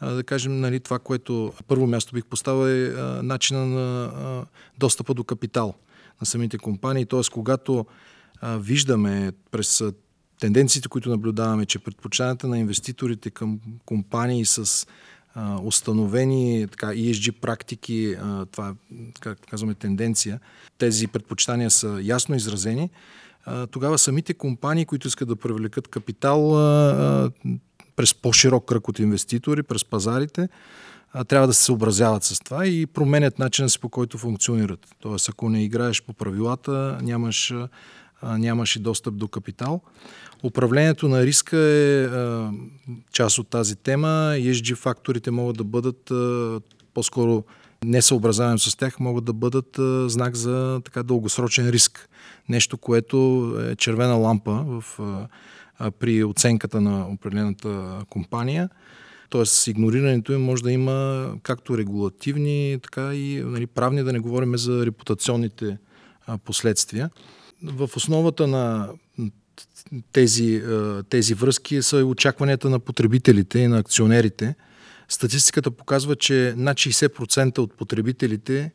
А, 0.00 0.10
да 0.10 0.24
кажем, 0.24 0.60
нали, 0.60 0.80
това, 0.80 0.98
което 0.98 1.52
първо 1.68 1.86
място 1.86 2.14
бих 2.14 2.24
поставил 2.24 2.68
е 2.68 2.86
а, 2.86 3.22
начина 3.22 3.66
на 3.66 4.04
а, 4.04 4.44
достъпа 4.78 5.14
до 5.14 5.24
капитал 5.24 5.74
на 6.20 6.26
самите 6.26 6.58
компании. 6.58 7.06
Т.е. 7.06 7.20
когато 7.32 7.86
а, 8.40 8.56
виждаме 8.56 9.32
през 9.50 9.82
тенденциите, 10.40 10.88
които 10.88 11.10
наблюдаваме, 11.10 11.66
че 11.66 11.78
предпочитанията 11.78 12.48
на 12.48 12.58
инвеститорите 12.58 13.30
към 13.30 13.60
компании 13.84 14.44
с 14.44 14.86
а, 15.34 15.60
установени 15.62 16.66
така, 16.70 16.86
ESG 16.86 17.32
практики, 17.32 18.16
а, 18.20 18.46
това 18.46 18.74
как 19.20 19.38
казваме 19.50 19.74
тенденция, 19.74 20.40
тези 20.78 21.06
предпочитания 21.06 21.70
са 21.70 21.98
ясно 22.02 22.34
изразени, 22.34 22.90
а, 23.44 23.66
тогава 23.66 23.98
самите 23.98 24.34
компании, 24.34 24.84
които 24.84 25.08
искат 25.08 25.28
да 25.28 25.36
привлекат 25.36 25.88
капитал 25.88 26.58
а, 26.58 27.30
през 27.96 28.14
по-широк 28.14 28.64
кръг 28.64 28.88
от 28.88 28.98
инвеститори, 28.98 29.62
през 29.62 29.84
пазарите, 29.84 30.48
трябва 31.28 31.46
да 31.46 31.54
се 31.54 31.64
съобразяват 31.64 32.24
с 32.24 32.38
това 32.38 32.66
и 32.66 32.86
променят 32.86 33.38
начина 33.38 33.70
си 33.70 33.80
по 33.80 33.88
който 33.88 34.18
функционират. 34.18 34.86
Тоест, 35.00 35.28
ако 35.28 35.48
не 35.48 35.64
играеш 35.64 36.02
по 36.02 36.12
правилата, 36.12 36.98
нямаш 37.02 37.54
нямаше 38.22 38.78
достъп 38.78 39.16
до 39.16 39.28
капитал. 39.28 39.80
Управлението 40.44 41.08
на 41.08 41.22
риска 41.22 41.58
е 41.58 42.08
част 43.12 43.38
от 43.38 43.48
тази 43.48 43.76
тема. 43.76 44.08
ESG 44.36 44.74
факторите 44.74 45.30
могат 45.30 45.56
да 45.56 45.64
бъдат 45.64 46.12
по-скоро 46.94 47.44
не 47.84 48.02
съобразявам 48.02 48.58
с 48.58 48.76
тях, 48.76 49.00
могат 49.00 49.24
да 49.24 49.32
бъдат 49.32 49.78
знак 50.10 50.36
за 50.36 50.80
така 50.84 51.02
дългосрочен 51.02 51.70
риск. 51.70 52.08
Нещо, 52.48 52.78
което 52.78 53.52
е 53.70 53.76
червена 53.76 54.14
лампа 54.14 54.64
в, 54.66 55.00
при 55.98 56.24
оценката 56.24 56.80
на 56.80 57.08
определената 57.08 58.00
компания. 58.10 58.68
Тоест, 59.30 59.66
игнорирането 59.66 60.32
им 60.32 60.44
може 60.44 60.62
да 60.62 60.72
има 60.72 61.28
както 61.42 61.78
регулативни, 61.78 62.78
така 62.82 63.14
и 63.14 63.42
нали, 63.44 63.66
правни, 63.66 64.02
да 64.02 64.12
не 64.12 64.18
говорим 64.18 64.56
за 64.56 64.86
репутационните 64.86 65.78
последствия 66.44 67.10
в 67.62 67.90
основата 67.96 68.46
на 68.46 68.88
тези, 70.12 70.62
тези 71.08 71.34
връзки 71.34 71.82
са 71.82 71.98
и 71.98 72.02
очакванията 72.02 72.70
на 72.70 72.78
потребителите 72.78 73.58
и 73.58 73.68
на 73.68 73.78
акционерите. 73.78 74.54
Статистиката 75.08 75.70
показва, 75.70 76.16
че 76.16 76.54
над 76.56 76.76
60% 76.76 77.58
от 77.58 77.76
потребителите 77.76 78.72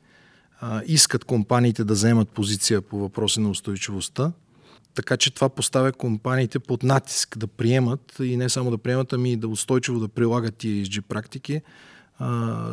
искат 0.85 1.25
компаниите 1.25 1.83
да 1.83 1.95
заемат 1.95 2.29
позиция 2.29 2.81
по 2.81 2.99
въпроси 2.99 3.39
на 3.39 3.49
устойчивостта. 3.49 4.31
Така 4.93 5.17
че 5.17 5.33
това 5.33 5.49
поставя 5.49 5.91
компаниите 5.91 6.59
под 6.59 6.83
натиск 6.83 7.37
да 7.37 7.47
приемат 7.47 8.15
и 8.23 8.37
не 8.37 8.49
само 8.49 8.71
да 8.71 8.77
приемат, 8.77 9.13
ами 9.13 9.37
да 9.37 9.47
устойчиво 9.47 9.99
да 9.99 10.07
прилагат 10.07 10.55
ESG 10.55 11.01
практики. 11.01 11.61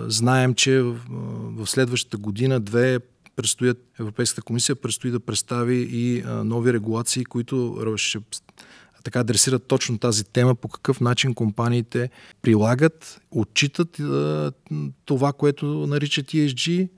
знаем, 0.07 0.55
че 0.55 0.81
в 0.81 1.67
следващата 1.67 2.17
година, 2.17 2.61
две, 2.61 2.99
предстоят, 3.39 3.79
Европейската 4.01 4.43
комисия 4.43 4.77
предстои 4.77 5.11
да 5.11 5.21
представи 5.21 5.89
и 5.91 6.23
нови 6.27 6.73
регулации, 6.73 7.25
които 7.25 7.85
ще 7.97 8.19
така 9.05 9.21
адресират 9.21 9.67
точно 9.67 9.99
тази 9.99 10.25
тема, 10.25 10.55
по 10.55 10.69
какъв 10.69 11.01
начин 11.01 11.35
компаниите 11.35 12.11
прилагат, 12.43 13.21
отчитат 13.31 14.01
това, 15.05 15.33
което 15.33 15.67
наричат 15.67 16.27
ESG 16.27 16.89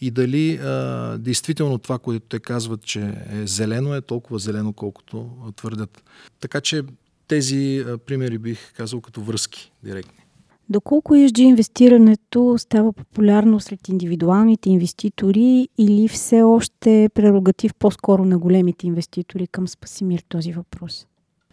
и 0.00 0.10
дали 0.10 0.56
а, 0.56 1.16
действително 1.18 1.78
това, 1.78 1.98
което 1.98 2.26
те 2.26 2.40
казват, 2.40 2.82
че 2.82 3.00
е 3.32 3.46
зелено, 3.46 3.94
е 3.94 4.00
толкова 4.00 4.38
зелено, 4.38 4.72
колкото 4.72 5.30
твърдят. 5.56 6.04
Така 6.40 6.60
че 6.60 6.82
тези 7.28 7.84
а, 7.88 7.98
примери 7.98 8.38
бих 8.38 8.72
казал 8.72 9.00
като 9.00 9.20
връзки 9.20 9.72
директни. 9.84 10.24
Доколко 10.70 11.14
ESG 11.14 11.38
инвестирането 11.38 12.54
става 12.58 12.92
популярно 12.92 13.60
сред 13.60 13.88
индивидуалните 13.88 14.70
инвеститори 14.70 15.68
или 15.78 16.08
все 16.08 16.42
още 16.42 17.04
е 17.04 17.08
прерогатив 17.08 17.74
по-скоро 17.74 18.24
на 18.24 18.38
големите 18.38 18.86
инвеститори 18.86 19.46
към 19.46 19.68
Спасимир 19.68 20.22
този 20.28 20.52
въпрос? 20.52 21.06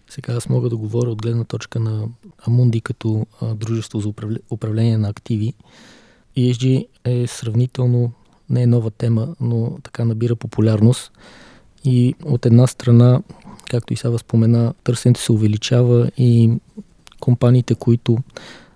Сега 0.09 0.33
аз 0.33 0.49
мога 0.49 0.69
да 0.69 0.77
говоря 0.77 1.09
от 1.09 1.21
гледна 1.21 1.43
точка 1.43 1.79
на 1.79 2.07
Амунди 2.47 2.81
като 2.81 3.25
дружество 3.55 3.99
за 3.99 4.13
управление 4.49 4.97
на 4.97 5.09
активи. 5.09 5.53
ESG 6.37 6.87
е 7.05 7.27
сравнително, 7.27 8.11
не 8.49 8.61
е 8.61 8.67
нова 8.67 8.91
тема, 8.91 9.35
но 9.41 9.77
така 9.83 10.05
набира 10.05 10.35
популярност. 10.35 11.11
И 11.83 12.15
от 12.25 12.45
една 12.45 12.67
страна, 12.67 13.21
както 13.69 13.93
и 13.93 13.95
сега 13.95 14.17
спомена, 14.17 14.73
търсенето 14.83 15.21
се 15.21 15.31
увеличава 15.31 16.11
и 16.17 16.51
компаниите, 17.19 17.75
които 17.75 18.17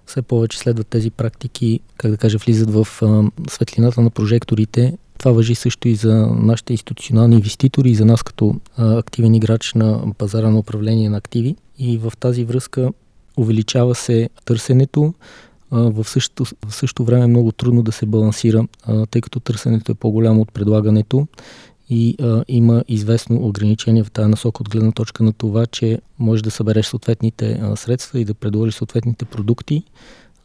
все 0.10 0.22
повече 0.22 0.60
следват 0.60 0.88
тези 0.88 1.12
практики, 1.12 1.80
как 1.98 2.12
да 2.12 2.18
кажа, 2.18 2.38
влизат 2.38 2.72
в 2.72 2.88
а, 3.02 3.24
светлината 3.50 4.02
на 4.02 4.10
прожекторите. 4.10 4.98
Това 5.18 5.32
въжи 5.32 5.56
също 5.56 5.88
и 5.88 5.96
за 5.96 6.28
нашите 6.28 6.74
институционални 6.74 7.36
инвеститори 7.36 7.90
и 7.90 7.96
за 7.96 8.06
нас 8.06 8.24
като 8.24 8.56
а, 8.78 8.98
активен 8.98 9.36
играч 9.36 9.74
на 9.74 10.14
пазара 10.18 10.50
на 10.50 10.60
управление 10.60 11.10
на 11.10 11.18
активи. 11.18 11.56
И 11.78 11.98
в 11.98 12.14
тази 12.20 12.46
връзка 12.46 12.90
увеличава 13.38 13.96
се 13.96 14.30
търсенето, 14.46 15.14
в 15.72 16.06
същото, 16.08 16.56
в 16.68 16.76
същото 16.76 17.06
време 17.06 17.24
е 17.24 17.28
много 17.28 17.52
трудно 17.52 17.84
да 17.84 17.92
се 17.92 18.06
балансира, 18.06 18.68
тъй 19.12 19.22
като 19.22 19.40
търсенето 19.40 19.92
е 19.92 19.96
по-голямо 19.96 20.42
от 20.42 20.52
предлагането 20.52 21.28
и 21.90 22.16
а, 22.22 22.44
има 22.48 22.84
известно 22.88 23.48
ограничение 23.48 24.04
в 24.04 24.12
тази 24.12 24.30
насока 24.30 24.64
от 24.64 24.70
гледна 24.70 24.92
точка 24.92 25.24
на 25.24 25.34
това, 25.34 25.66
че 25.66 26.02
може 26.20 26.44
да 26.44 26.52
събереш 26.52 26.86
съответните 26.86 27.60
а, 27.62 27.76
средства 27.76 28.20
и 28.20 28.26
да 28.26 28.34
предложиш 28.34 28.76
съответните 28.76 29.26
продукти, 29.26 29.84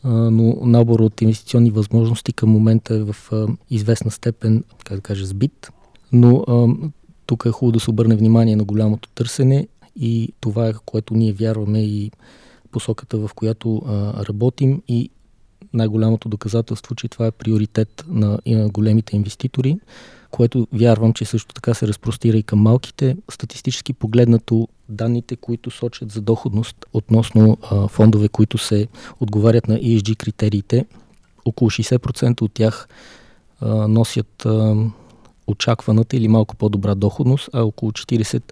а, 0.03 0.09
но 0.11 0.57
набор 0.63 1.01
от 1.01 1.23
инвестиционни 1.23 1.71
възможности 1.71 2.33
към 2.33 2.51
момента 2.51 2.95
е 2.95 3.03
в 3.03 3.17
а, 3.33 3.47
известна 3.71 4.11
степен, 4.11 4.65
как 4.85 4.97
да 4.97 5.03
кажа, 5.03 5.27
сбит. 5.27 5.71
Но 6.13 6.45
а, 6.49 6.67
тук 7.27 7.45
е 7.47 7.51
хубаво 7.51 7.73
да 7.73 7.81
се 7.81 7.91
обърне 7.91 8.17
внимание 8.17 8.57
на 8.57 8.65
голямото 8.65 9.09
търсене 9.09 9.69
и 9.97 10.33
това 10.41 10.69
е 10.69 10.73
което 10.85 11.15
ние 11.15 11.33
вярваме 11.33 11.83
и 11.83 12.11
посоката, 12.71 13.19
в 13.19 13.31
която 13.35 13.83
а, 13.87 14.25
работим 14.25 14.83
и 14.89 15.11
най-голямото 15.73 16.29
доказателство, 16.29 16.95
че 16.95 17.09
това 17.09 17.27
е 17.27 17.31
приоритет 17.31 18.05
на, 18.09 18.39
на 18.47 18.69
големите 18.69 19.17
инвеститори 19.17 19.79
което 20.35 20.69
вярвам, 20.73 21.13
че 21.13 21.25
също 21.25 21.55
така 21.55 21.75
се 21.75 21.89
разпростира 21.89 22.37
и 22.37 22.43
към 22.43 22.59
малките. 22.59 23.17
Статистически 23.31 23.93
погледнато 23.93 24.69
данните, 24.89 25.37
които 25.37 25.71
сочат 25.71 26.13
за 26.13 26.21
доходност 26.21 26.87
относно 26.93 27.59
а, 27.63 27.89
фондове, 27.89 28.29
които 28.29 28.59
се 28.59 28.89
отговарят 29.21 29.69
на 29.69 29.79
ESG 29.79 30.17
критериите, 30.17 30.87
около 31.45 31.71
60% 31.71 32.43
от 32.43 32.53
тях 32.53 32.89
а, 33.61 33.89
носят 33.89 34.47
а, 34.47 34.77
очакваната 35.47 36.17
или 36.17 36.29
малко 36.29 36.57
по-добра 36.57 36.95
доходност, 36.95 37.51
а 37.53 37.63
около 37.63 37.93
40% 37.93 38.43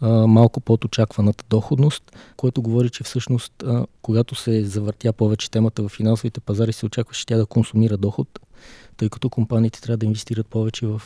а, 0.00 0.08
малко 0.26 0.60
под 0.60 0.84
очакваната 0.84 1.44
доходност, 1.50 2.16
което 2.36 2.62
говори, 2.62 2.90
че 2.90 3.04
всъщност, 3.04 3.64
когато 4.02 4.34
се 4.34 4.64
завъртя 4.64 5.12
повече 5.12 5.50
темата 5.50 5.82
в 5.82 5.88
финансовите 5.88 6.40
пазари, 6.40 6.72
се 6.72 6.86
очакваше 6.86 7.26
тя 7.26 7.36
да 7.36 7.46
консумира 7.46 7.96
доход, 7.96 8.28
тъй 8.96 9.08
като 9.08 9.30
компаниите 9.30 9.80
трябва 9.80 9.96
да 9.96 10.06
инвестират 10.06 10.46
повече 10.46 10.86
в 10.86 11.02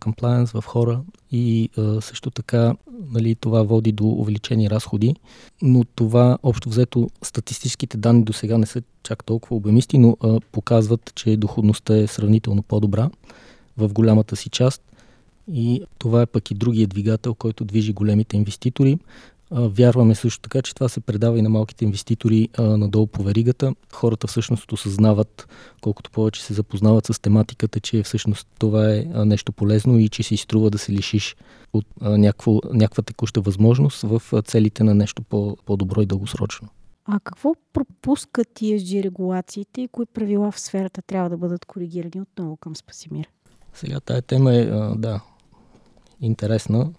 комплайенс, 0.00 0.52
в 0.52 0.64
хора 0.66 1.00
и 1.32 1.70
също 2.00 2.30
така 2.30 2.74
нали, 3.10 3.34
това 3.34 3.62
води 3.62 3.92
до 3.92 4.04
увеличени 4.04 4.70
разходи, 4.70 5.14
но 5.62 5.84
това 5.84 6.38
общо 6.42 6.68
взето 6.68 7.08
статистическите 7.22 7.96
данни 7.96 8.24
до 8.24 8.32
сега 8.32 8.58
не 8.58 8.66
са 8.66 8.82
чак 9.02 9.24
толкова 9.24 9.56
обемисти, 9.56 9.98
но 9.98 10.16
показват, 10.52 11.12
че 11.14 11.36
доходността 11.36 11.96
е 11.96 12.06
сравнително 12.06 12.62
по-добра 12.62 13.10
в 13.76 13.92
голямата 13.92 14.36
си 14.36 14.48
част 14.48 14.82
и 15.52 15.82
това 15.98 16.22
е 16.22 16.26
пък 16.26 16.50
и 16.50 16.54
другия 16.54 16.86
двигател, 16.86 17.34
който 17.34 17.64
движи 17.64 17.92
големите 17.92 18.36
инвеститори. 18.36 18.98
Вярваме 19.50 20.14
също 20.14 20.40
така, 20.40 20.62
че 20.62 20.74
това 20.74 20.88
се 20.88 21.00
предава 21.00 21.38
и 21.38 21.42
на 21.42 21.48
малките 21.48 21.84
инвеститори 21.84 22.48
а, 22.58 22.62
надолу 22.62 23.06
по 23.06 23.22
веригата. 23.22 23.74
Хората 23.92 24.26
всъщност 24.26 24.72
осъзнават, 24.72 25.48
колкото 25.80 26.10
повече 26.10 26.42
се 26.42 26.54
запознават 26.54 27.06
с 27.06 27.20
тематиката, 27.20 27.80
че 27.80 28.02
всъщност 28.02 28.48
това 28.58 28.94
е 28.94 29.06
а, 29.14 29.24
нещо 29.24 29.52
полезно 29.52 29.98
и 29.98 30.08
че 30.08 30.22
си 30.22 30.36
струва 30.36 30.70
да 30.70 30.78
се 30.78 30.92
лишиш 30.92 31.36
от 31.72 31.86
а, 32.00 32.18
някакво, 32.18 32.60
някаква 32.72 33.02
текуща 33.02 33.40
възможност 33.40 34.02
в 34.02 34.22
а, 34.32 34.42
целите 34.42 34.84
на 34.84 34.94
нещо 34.94 35.22
по, 35.22 35.56
по-добро 35.66 36.02
и 36.02 36.06
дългосрочно. 36.06 36.68
А 37.04 37.20
какво 37.20 37.54
пропускат 37.72 38.48
ESG 38.54 39.02
регулациите 39.02 39.80
и 39.80 39.88
кои 39.88 40.06
правила 40.06 40.50
в 40.50 40.60
сферата 40.60 41.02
трябва 41.02 41.30
да 41.30 41.36
бъдат 41.36 41.64
коригирани 41.64 42.22
отново 42.22 42.56
към 42.56 42.76
Спасимир? 42.76 43.28
Сега 43.74 44.00
тая 44.00 44.22
тема 44.22 44.54
е, 44.54 44.60
а, 44.62 44.94
да, 44.96 45.20
интересна 46.20 46.90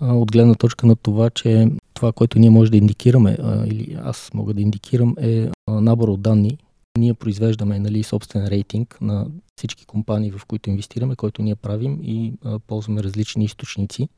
от 0.00 0.32
гледна 0.32 0.54
точка 0.54 0.86
на 0.86 0.96
това, 0.96 1.30
че 1.30 1.68
това, 1.94 2.12
което 2.12 2.38
ние 2.38 2.50
може 2.50 2.70
да 2.70 2.76
индикираме, 2.76 3.36
или 3.66 3.96
аз 4.02 4.30
мога 4.34 4.54
да 4.54 4.62
индикирам, 4.62 5.14
е 5.20 5.48
набор 5.68 6.08
от 6.08 6.22
данни. 6.22 6.58
Ние 6.98 7.14
произвеждаме 7.14 7.78
нали, 7.78 8.02
собствен 8.02 8.46
рейтинг 8.46 8.98
на 9.00 9.26
всички 9.56 9.86
компании, 9.86 10.30
в 10.30 10.44
които 10.46 10.70
инвестираме, 10.70 11.16
който 11.16 11.42
ние 11.42 11.54
правим 11.54 12.00
и 12.02 12.32
ползваме 12.66 13.02
различни 13.02 13.44
източници, 13.44 14.08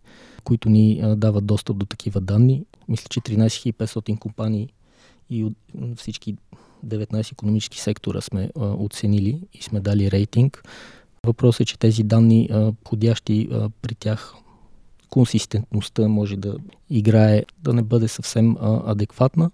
които 0.44 0.68
ни 0.68 1.02
дават 1.16 1.46
достъп 1.46 1.78
до 1.78 1.86
такива 1.86 2.20
данни. 2.20 2.64
Мисля, 2.88 3.06
че 3.10 3.20
13500 3.20 4.18
компании 4.18 4.68
и 5.30 5.44
от 5.44 5.54
всички 5.96 6.36
19 6.86 7.32
економически 7.32 7.80
сектора 7.80 8.20
сме 8.20 8.50
а, 8.56 8.66
оценили 8.66 9.40
и 9.52 9.62
сме 9.62 9.80
дали 9.80 10.10
рейтинг. 10.10 10.62
Въпросът 11.26 11.60
е, 11.60 11.64
че 11.64 11.78
тези 11.78 12.02
данни, 12.02 12.48
а, 12.52 12.72
подящи 12.84 13.48
а, 13.52 13.70
при 13.82 13.94
тях 13.94 14.34
консистентността 15.16 16.08
може 16.08 16.36
да 16.36 16.56
играе, 16.90 17.44
да 17.62 17.72
не 17.72 17.82
бъде 17.82 18.08
съвсем 18.08 18.56
а, 18.60 18.82
адекватна 18.86 19.50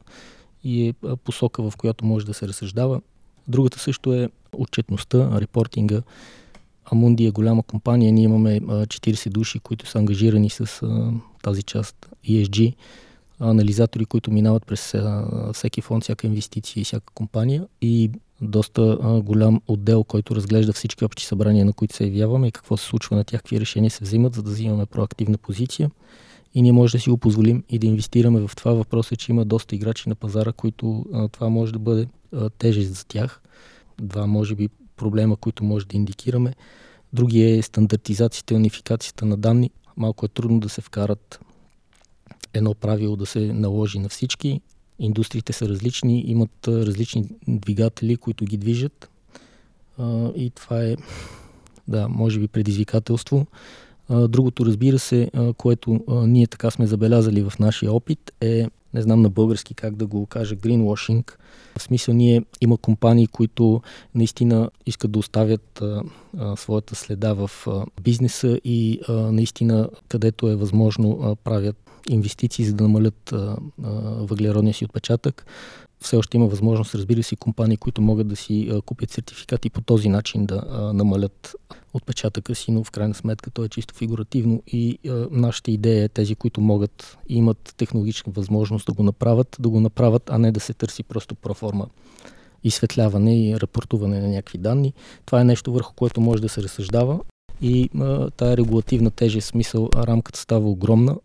и 0.65 0.89
е 0.89 0.95
посока, 1.17 1.71
в 1.71 1.77
която 1.77 2.05
може 2.05 2.27
да 2.27 2.35
се 2.35 2.49
разсъждава. 2.49 3.01
Другата 3.49 3.79
също 3.79 4.13
е 4.13 4.29
отчетността, 4.53 5.41
репортинга. 5.41 6.03
Амунди 6.85 7.27
е 7.27 7.31
голяма 7.31 7.63
компания, 7.63 8.13
ние 8.13 8.25
имаме 8.25 8.61
а, 8.69 8.87
40 8.87 9.31
души, 9.31 9.59
които 9.59 9.87
са 9.87 9.99
ангажирани 9.99 10.51
с 10.51 10.83
а, 10.83 11.13
тази 11.43 11.63
част 11.63 12.09
ESG, 12.29 12.75
анализатори, 13.41 14.05
които 14.05 14.31
минават 14.31 14.67
през 14.67 14.95
а, 14.95 15.27
всеки 15.55 15.81
фонд, 15.81 16.03
всяка 16.03 16.27
инвестиция 16.27 16.81
и 16.81 16.85
всяка 16.85 17.13
компания 17.15 17.67
и 17.83 18.11
доста 18.43 18.99
голям 19.25 19.61
отдел, 19.67 20.05
който 20.05 20.37
разглежда 20.37 20.73
всички 20.73 21.05
общи 21.05 21.27
събрания, 21.27 21.65
на 21.65 21.73
които 21.73 21.97
се 21.97 22.05
явяваме 22.05 22.49
и 22.49 22.53
какво 22.53 22.77
се 22.77 22.87
случва 22.87 23.17
на 23.17 23.25
тях, 23.25 23.41
какви 23.41 23.61
решения 23.61 23.91
се 23.91 24.05
взимат, 24.05 24.35
за 24.35 24.43
да 24.43 24.51
взимаме 24.51 24.87
проактивна 24.87 25.39
позиция. 25.39 25.91
И 26.55 26.63
ние 26.63 26.73
може 26.73 26.93
да 26.93 27.01
си 27.01 27.11
го 27.11 27.19
позволим 27.19 27.65
и 27.69 27.79
да 27.79 27.87
инвестираме 27.87 28.41
в 28.41 28.51
това. 28.57 28.73
Въпросът 28.73 29.13
е, 29.13 29.17
че 29.17 29.33
има 29.33 29.45
доста 29.45 29.75
играчи 29.75 30.09
на 30.09 30.15
пазара, 30.15 30.53
които 30.53 31.05
това 31.33 31.49
може 31.49 31.73
да 31.73 31.79
бъде 31.79 32.07
тежест 32.59 32.95
за 32.95 33.07
тях. 33.07 33.43
Два, 34.03 34.27
може 34.27 34.55
би, 34.55 34.69
проблема, 34.97 35.37
които 35.37 35.65
може 35.65 35.87
да 35.87 35.97
индикираме. 35.97 36.55
Другия 37.13 37.59
е 37.59 37.63
стандартизацията 37.63 38.55
и 38.55 38.57
унификацията 38.57 39.27
на 39.27 39.37
данни. 39.37 39.71
Малко 39.97 40.27
е 40.27 40.29
трудно 40.29 40.61
да 40.61 40.69
се 40.69 40.81
вкарат 40.81 41.41
едно 42.55 42.75
правило 42.75 43.17
да 43.17 43.27
се 43.27 43.41
наложи 43.41 43.99
на 43.99 44.09
всички 44.09 44.61
индустриите 45.03 45.53
са 45.53 45.69
различни, 45.69 46.25
имат 46.27 46.69
различни 46.69 47.25
двигатели, 47.49 48.17
които 48.17 48.45
ги 48.45 48.57
движат. 48.57 49.11
И 50.37 50.53
това 50.55 50.85
е, 50.85 50.97
да, 51.89 52.09
може 52.09 52.41
би 52.41 52.49
предизвикателство. 52.49 53.47
Другото, 54.11 54.67
разбира 54.67 54.99
се, 54.99 55.31
което 55.57 56.01
ние 56.27 56.47
така 56.47 56.71
сме 56.71 56.87
забелязали 56.87 57.43
в 57.43 57.53
нашия 57.59 57.93
опит 57.93 58.33
е, 58.41 58.67
не 58.95 59.03
знам 59.03 59.23
на 59.23 59.31
български 59.31 59.75
как 59.75 59.97
да 59.97 60.07
го 60.07 60.27
кажа, 60.27 60.57
greenwashing. 60.57 61.33
В 61.79 61.83
смисъл 61.83 62.15
ние 62.15 62.45
има 62.61 62.77
компании, 62.77 63.27
които 63.27 63.83
наистина 64.15 64.71
искат 64.87 65.13
да 65.13 65.19
оставят 65.19 65.83
своята 66.57 66.95
следа 66.95 67.33
в 67.33 67.51
бизнеса 68.03 68.61
и 68.65 69.01
наистина 69.09 69.89
където 70.09 70.49
е 70.49 70.57
възможно 70.57 71.37
правят 71.45 71.92
инвестиции, 72.09 72.65
за 72.65 72.75
да 72.75 72.85
намалят 72.85 73.35
въглеродния 74.19 74.75
си 74.75 74.85
отпечатък. 74.85 75.47
Все 76.01 76.17
още 76.17 76.37
има 76.37 76.47
възможност, 76.47 76.95
разбира 76.95 77.23
се, 77.23 77.37
компании, 77.37 77.77
които 77.77 78.03
могат 78.03 78.29
да 78.29 78.37
си 78.37 78.81
купят 78.87 79.11
сертификати 79.11 79.71
по 79.71 79.81
този 79.81 80.09
начин 80.09 80.47
да 80.47 80.91
намалят 80.95 81.57
отпечатъка 81.95 82.55
си, 82.55 82.73
но 82.73 82.85
в 82.85 82.91
крайна 82.91 83.15
сметка 83.15 83.51
то 83.51 83.65
е 83.65 83.69
чисто 83.69 83.95
фигуративно 83.95 84.63
и 84.67 84.99
а, 85.09 85.27
нашата 85.31 85.71
идея 85.71 86.05
е 86.05 86.09
тези, 86.09 86.35
които 86.35 86.61
могат 86.61 87.19
и 87.29 87.37
имат 87.37 87.75
технологична 87.77 88.33
възможност 88.33 88.87
да 88.87 88.93
го 88.93 89.03
направят, 89.03 89.57
да 89.61 89.69
го 89.69 89.81
направят, 89.81 90.31
а 90.31 90.39
не 90.39 90.53
да 90.53 90.61
се 90.61 90.75
търси 90.75 91.03
просто 91.03 91.35
проформа 91.35 91.87
изсветляване 92.65 93.49
и 93.49 93.61
рапортуване 93.61 94.21
на 94.21 94.29
някакви 94.29 94.59
данни. 94.59 94.93
Това 95.27 95.41
е 95.41 95.45
нещо 95.45 95.73
върху 95.73 95.95
което 95.95 96.21
може 96.21 96.43
да 96.43 96.49
се 96.49 96.63
разсъждава 96.63 97.21
и 97.63 97.91
а, 97.99 98.31
тая 98.31 98.57
регулативна 98.57 99.11
тежест, 99.11 99.49
смисъл, 99.49 99.89
рамката 99.95 100.41
става 100.41 100.71
огромна, 100.71 101.17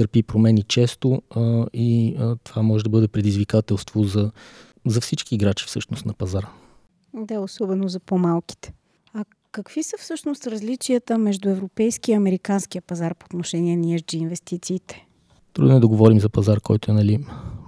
търпи 0.00 0.22
промени 0.22 0.62
често 0.62 1.22
а, 1.30 1.66
и 1.72 2.16
а, 2.18 2.36
това 2.44 2.62
може 2.62 2.84
да 2.84 2.90
бъде 2.90 3.08
предизвикателство 3.08 4.04
за, 4.04 4.30
за 4.86 5.00
всички 5.00 5.34
играчи 5.34 5.64
всъщност 5.66 6.06
на 6.06 6.14
пазара. 6.14 6.48
Да, 7.14 7.40
особено 7.40 7.88
за 7.88 8.00
по-малките. 8.00 8.72
А 9.14 9.24
какви 9.52 9.82
са 9.82 9.96
всъщност 9.98 10.46
различията 10.46 11.18
между 11.18 11.48
европейския 11.48 12.12
и 12.12 12.16
американския 12.16 12.82
пазар 12.82 13.14
по 13.14 13.24
отношение 13.24 13.76
на 13.76 13.84
ESG 13.84 14.14
инвестициите? 14.14 15.06
Трудно 15.52 15.76
е 15.76 15.80
да 15.80 15.88
говорим 15.88 16.20
за 16.20 16.28
пазар, 16.28 16.60
който 16.60 16.90
е 16.90 16.94
нали, 16.94 17.18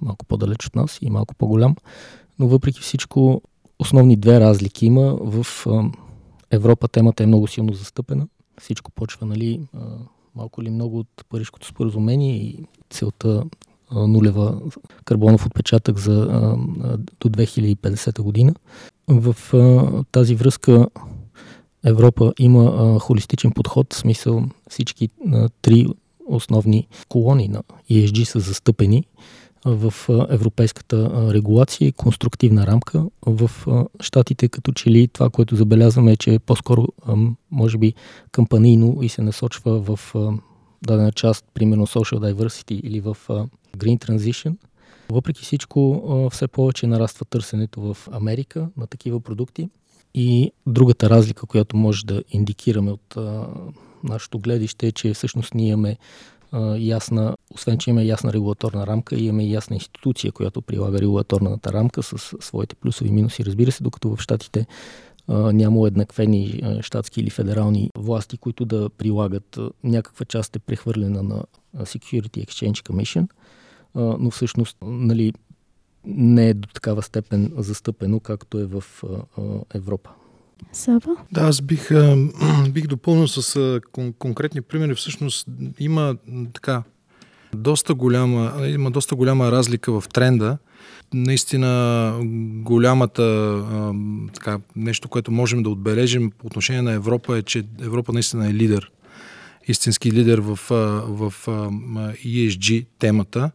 малко 0.02 0.24
по-далеч 0.24 0.66
от 0.66 0.76
нас 0.76 0.98
и 1.02 1.10
малко 1.10 1.34
по-голям, 1.34 1.76
но 2.38 2.48
въпреки 2.48 2.80
всичко 2.80 3.42
основни 3.78 4.16
две 4.16 4.40
разлики 4.40 4.86
има. 4.86 5.18
В 5.20 5.66
а, 5.66 5.90
Европа 6.50 6.88
темата 6.88 7.22
е 7.22 7.26
много 7.26 7.46
силно 7.46 7.72
застъпена. 7.72 8.28
Всичко 8.60 8.90
почва 8.90 9.26
нали, 9.26 9.60
малко 10.36 10.62
или 10.62 10.70
много 10.70 10.98
от 10.98 11.08
Парижското 11.28 11.66
споразумение 11.66 12.36
и 12.36 12.58
целта 12.90 13.44
нулева 13.92 14.60
карбонов 15.04 15.46
отпечатък 15.46 15.98
за 15.98 16.26
до 17.20 17.28
2050 17.28 18.22
година. 18.22 18.54
В 19.08 19.36
тази 20.12 20.34
връзка 20.34 20.86
Европа 21.84 22.32
има 22.38 22.98
холистичен 23.00 23.52
подход, 23.52 23.94
в 23.94 23.96
смисъл 23.96 24.44
всички 24.70 25.08
три 25.62 25.86
основни 26.26 26.88
колони 27.08 27.48
на 27.48 27.62
ESG 27.90 28.24
са 28.24 28.40
застъпени 28.40 29.04
в 29.64 29.94
европейската 30.28 31.30
регулация 31.34 31.88
и 31.88 31.92
конструктивна 31.92 32.66
рамка. 32.66 33.04
В 33.26 33.50
щатите 34.00 34.48
като 34.48 34.72
че 34.72 34.90
ли 34.90 35.08
това, 35.08 35.30
което 35.30 35.56
забелязваме 35.56 36.12
е, 36.12 36.16
че 36.16 36.38
по-скоро 36.38 36.86
може 37.50 37.78
би 37.78 37.94
кампанийно 38.32 38.98
и 39.02 39.08
се 39.08 39.22
насочва 39.22 39.80
в 39.80 40.14
дадена 40.86 41.12
част, 41.12 41.44
примерно 41.54 41.86
social 41.86 42.32
diversity 42.32 42.80
или 42.80 43.00
в 43.00 43.16
green 43.76 44.06
transition. 44.06 44.56
Въпреки 45.10 45.42
всичко, 45.42 46.28
все 46.32 46.48
повече 46.48 46.86
нараства 46.86 47.24
търсенето 47.24 47.80
в 47.80 48.08
Америка 48.12 48.68
на 48.76 48.86
такива 48.86 49.20
продукти. 49.20 49.68
И 50.14 50.52
другата 50.66 51.10
разлика, 51.10 51.46
която 51.46 51.76
може 51.76 52.06
да 52.06 52.22
индикираме 52.30 52.90
от 52.90 53.16
нашето 54.04 54.38
гледище 54.38 54.86
е, 54.86 54.92
че 54.92 55.14
всъщност 55.14 55.54
ние 55.54 55.68
имаме 55.68 55.96
ясна, 56.78 57.36
освен 57.54 57.78
че 57.78 57.90
има 57.90 58.02
ясна 58.02 58.32
регулаторна 58.32 58.86
рамка, 58.86 59.16
имаме 59.16 59.44
ясна 59.44 59.76
институция, 59.76 60.32
която 60.32 60.62
прилага 60.62 60.98
регулаторната 60.98 61.72
рамка 61.72 62.02
с 62.02 62.18
своите 62.40 62.74
плюсови 62.74 63.08
и 63.08 63.12
минуси, 63.12 63.44
разбира 63.44 63.72
се, 63.72 63.82
докато 63.82 64.16
в 64.16 64.20
щатите 64.20 64.66
няма 65.28 65.80
уеднаквени 65.80 66.62
щатски 66.80 67.20
или 67.20 67.30
федерални 67.30 67.90
власти, 67.98 68.38
които 68.38 68.64
да 68.64 68.90
прилагат 68.90 69.58
някаква 69.84 70.24
част 70.24 70.56
е 70.56 70.58
прехвърлена 70.58 71.22
на 71.22 71.44
Security 71.76 72.46
Exchange 72.46 72.90
Commission, 72.90 73.28
но 73.94 74.30
всъщност 74.30 74.76
нали, 74.82 75.32
не 76.04 76.48
е 76.48 76.54
до 76.54 76.68
такава 76.68 77.02
степен 77.02 77.52
застъпено, 77.56 78.20
както 78.20 78.58
е 78.58 78.64
в 78.64 78.84
Европа. 79.74 80.10
Сава? 80.72 81.16
Да, 81.32 81.40
аз 81.40 81.60
бих, 81.60 81.90
бих 82.70 82.86
допълнил 82.86 83.28
с 83.28 83.42
кон- 83.92 84.14
конкретни 84.18 84.60
примери. 84.60 84.94
Всъщност 84.94 85.46
има 85.78 86.16
така 86.52 86.82
доста 87.54 87.94
голяма, 87.94 88.52
има 88.66 88.90
доста 88.90 89.14
голяма 89.14 89.52
разлика 89.52 90.00
в 90.00 90.08
тренда. 90.08 90.58
Наистина 91.14 92.12
голямата 92.64 93.56
така, 94.34 94.58
нещо, 94.76 95.08
което 95.08 95.32
можем 95.32 95.62
да 95.62 95.70
отбележим 95.70 96.30
по 96.38 96.46
отношение 96.46 96.82
на 96.82 96.92
Европа 96.92 97.38
е, 97.38 97.42
че 97.42 97.64
Европа 97.80 98.12
наистина 98.12 98.48
е 98.48 98.54
лидер. 98.54 98.90
Истински 99.66 100.12
лидер 100.12 100.38
в, 100.38 100.58
в 101.08 101.34
ESG 102.26 102.86
темата 102.98 103.50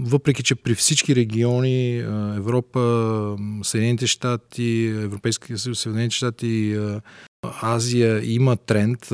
въпреки 0.00 0.42
че 0.42 0.54
при 0.54 0.74
всички 0.74 1.16
региони, 1.16 1.98
Европа, 2.36 3.36
Съединените 3.62 4.06
щати, 4.06 4.86
Европейския 4.86 5.58
съюз, 5.58 5.80
Съединените 5.80 6.14
щати, 6.14 6.78
Азия 7.62 8.32
има 8.34 8.56
тренд, 8.56 9.08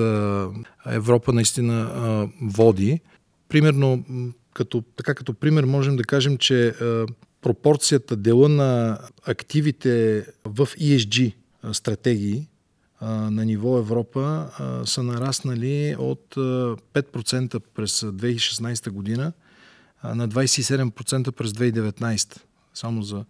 Европа 0.87 1.33
наистина 1.33 2.29
води. 2.43 3.01
Примерно, 3.49 4.05
като, 4.55 4.85
така 4.97 5.15
като 5.15 5.35
пример 5.35 5.65
можем 5.65 5.97
да 5.97 6.05
кажем, 6.05 6.39
че 6.39 6.75
пропорцията, 7.41 8.17
дела 8.17 8.49
на 8.49 8.99
активите 9.27 10.25
в 10.45 10.67
ESG 10.67 11.33
стратегии 11.73 12.49
на 13.03 13.45
ниво 13.45 13.79
Европа 13.79 14.51
са 14.85 15.03
нараснали 15.03 15.97
от 15.99 16.35
5% 16.35 17.61
през 17.75 18.01
2016 18.01 18.91
година 18.91 19.33
на 20.05 20.29
27% 20.29 21.31
през 21.31 21.53
2019. 21.53 22.41
Само 22.75 23.03
за, 23.03 23.25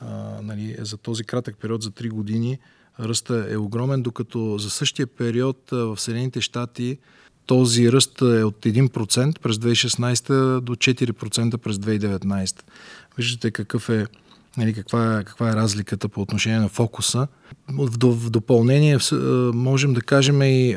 а, 0.00 0.06
нали, 0.42 0.76
за 0.78 0.96
този 0.96 1.24
кратък 1.24 1.56
период, 1.60 1.82
за 1.82 1.90
3 1.90 2.08
години, 2.08 2.58
ръста 3.00 3.46
е 3.50 3.56
огромен, 3.56 4.02
докато 4.02 4.58
за 4.58 4.70
същия 4.70 5.06
период 5.06 5.68
в 5.70 5.96
Съединените 6.00 6.40
щати 6.40 6.98
този 7.46 7.92
ръст 7.92 8.20
е 8.20 8.44
от 8.44 8.64
1% 8.64 9.38
през 9.38 9.56
2016 9.56 10.60
до 10.60 10.74
4% 10.74 11.56
през 11.56 11.76
2019. 11.76 12.62
Виждате 13.16 13.50
какъв 13.50 13.88
е, 13.88 14.06
нали, 14.56 14.74
каква, 14.74 15.18
е, 15.18 15.24
каква 15.24 15.50
е 15.50 15.54
разликата 15.54 16.08
по 16.08 16.20
отношение 16.20 16.58
на 16.58 16.68
фокуса. 16.68 17.26
В, 17.68 17.88
в 18.02 18.30
допълнение 18.30 18.98
можем 19.54 19.94
да 19.94 20.00
кажем 20.00 20.42
и 20.42 20.76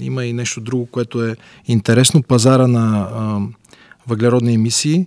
има 0.00 0.24
и 0.24 0.32
нещо 0.32 0.60
друго, 0.60 0.86
което 0.86 1.24
е 1.24 1.36
интересно. 1.66 2.22
Пазара 2.22 2.66
на 2.66 3.48
въглеродни 4.06 4.54
емисии. 4.54 5.06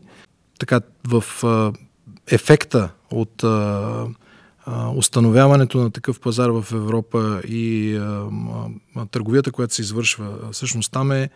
Така, 0.59 0.81
в 1.07 1.43
а, 1.43 1.73
ефекта 2.27 2.89
от 3.11 3.43
а, 3.43 4.07
а, 4.65 4.89
установяването 4.89 5.77
на 5.77 5.91
такъв 5.91 6.19
пазар 6.19 6.49
в 6.49 6.65
Европа 6.71 7.41
и 7.47 7.95
а, 7.95 8.29
а, 8.95 9.05
търговията, 9.05 9.51
която 9.51 9.73
се 9.73 9.81
извършва, 9.81 10.51
всъщност 10.51 10.91
там 10.91 11.11
е 11.11 11.29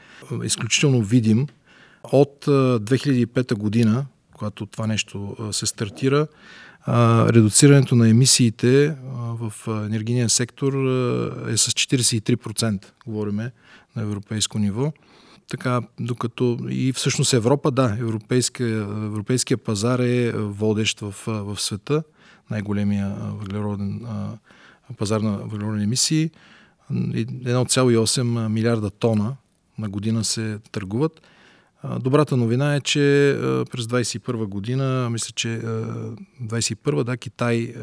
изключително 0.44 1.02
видим. 1.02 1.48
От 2.04 2.48
а, 2.48 2.80
2005 2.80 3.54
година, 3.54 4.06
когато 4.34 4.66
това 4.66 4.88
нещо 4.88 5.36
се 5.52 5.66
стартира, 5.66 6.28
редуцирането 6.88 7.96
на 7.96 8.10
емисиите 8.10 8.96
в 9.16 9.54
енергийния 9.68 10.30
сектор 10.30 10.74
е 11.50 11.58
с 11.58 11.72
43%, 11.72 12.86
говориме 13.08 13.52
на 13.96 14.02
европейско 14.02 14.60
ниво. 14.60 14.94
Така, 15.52 15.82
докато 16.00 16.58
и 16.70 16.94
всъщност 16.94 17.34
Европа, 17.34 17.72
да, 17.72 17.98
европейския, 18.00 18.78
европейския 18.82 19.58
пазар 19.58 20.00
е 20.00 20.32
водещ 20.32 21.00
в, 21.00 21.16
в 21.28 21.62
света, 21.62 22.04
най-големия 22.50 23.16
въглероден 23.20 24.06
пазар 24.98 25.22
на 25.22 25.38
въглеродни 25.38 25.84
емисии. 25.84 26.30
1,8 26.92 28.48
милиарда 28.48 28.90
тона 28.90 29.36
на 29.78 29.90
година 29.90 30.24
се 30.24 30.60
търгуват. 30.72 31.22
Добрата 32.00 32.38
новина 32.38 32.76
е, 32.76 32.82
че 32.82 33.36
през 33.72 33.86
2021 33.86 34.46
година, 34.46 35.10
мисля, 35.10 35.32
че 35.36 35.62
2021 36.44 37.04
да, 37.04 37.18
Китай 37.18 37.76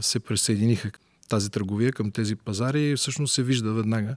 се 0.00 0.20
присъединиха 0.20 0.90
тази 1.28 1.50
търговия 1.50 1.92
към 1.92 2.10
тези 2.10 2.36
пазари 2.36 2.90
и 2.90 2.96
всъщност 2.96 3.34
се 3.34 3.42
вижда 3.42 3.72
веднага. 3.72 4.16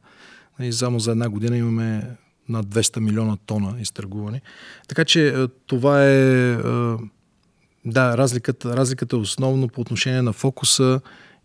И 0.59 0.73
само 0.73 0.99
за 0.99 1.11
една 1.11 1.29
година 1.29 1.57
имаме 1.57 2.17
над 2.49 2.65
200 2.65 2.99
милиона 2.99 3.37
тона 3.45 3.75
изтъргувани. 3.81 4.41
Така 4.87 5.05
че 5.05 5.27
е, 5.27 5.47
това 5.47 6.05
е, 6.05 6.51
е 6.51 6.57
да, 7.85 8.17
разликата, 8.17 8.77
разликата 8.77 9.15
е 9.15 9.19
основно 9.19 9.67
по 9.67 9.81
отношение 9.81 10.21
на 10.21 10.33
фокуса 10.33 11.01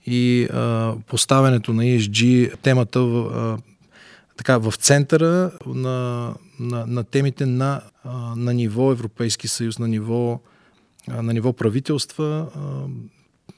и 0.06 0.48
а, 0.52 0.88
е, 0.88 1.02
поставянето 1.06 1.72
на 1.72 1.82
ESG 1.82 2.56
темата 2.62 3.00
в, 3.00 3.58
така, 4.36 4.58
в 4.58 4.74
центъра 4.76 5.50
на, 5.66 6.34
на, 6.60 6.86
на 6.86 7.04
темите 7.04 7.46
на, 7.46 7.80
на 8.36 8.54
ниво 8.54 8.92
Европейски 8.92 9.48
съюз, 9.48 9.78
на 9.78 9.88
ниво, 9.88 10.40
на 11.08 11.32
ниво 11.32 11.52
правителства. 11.52 12.48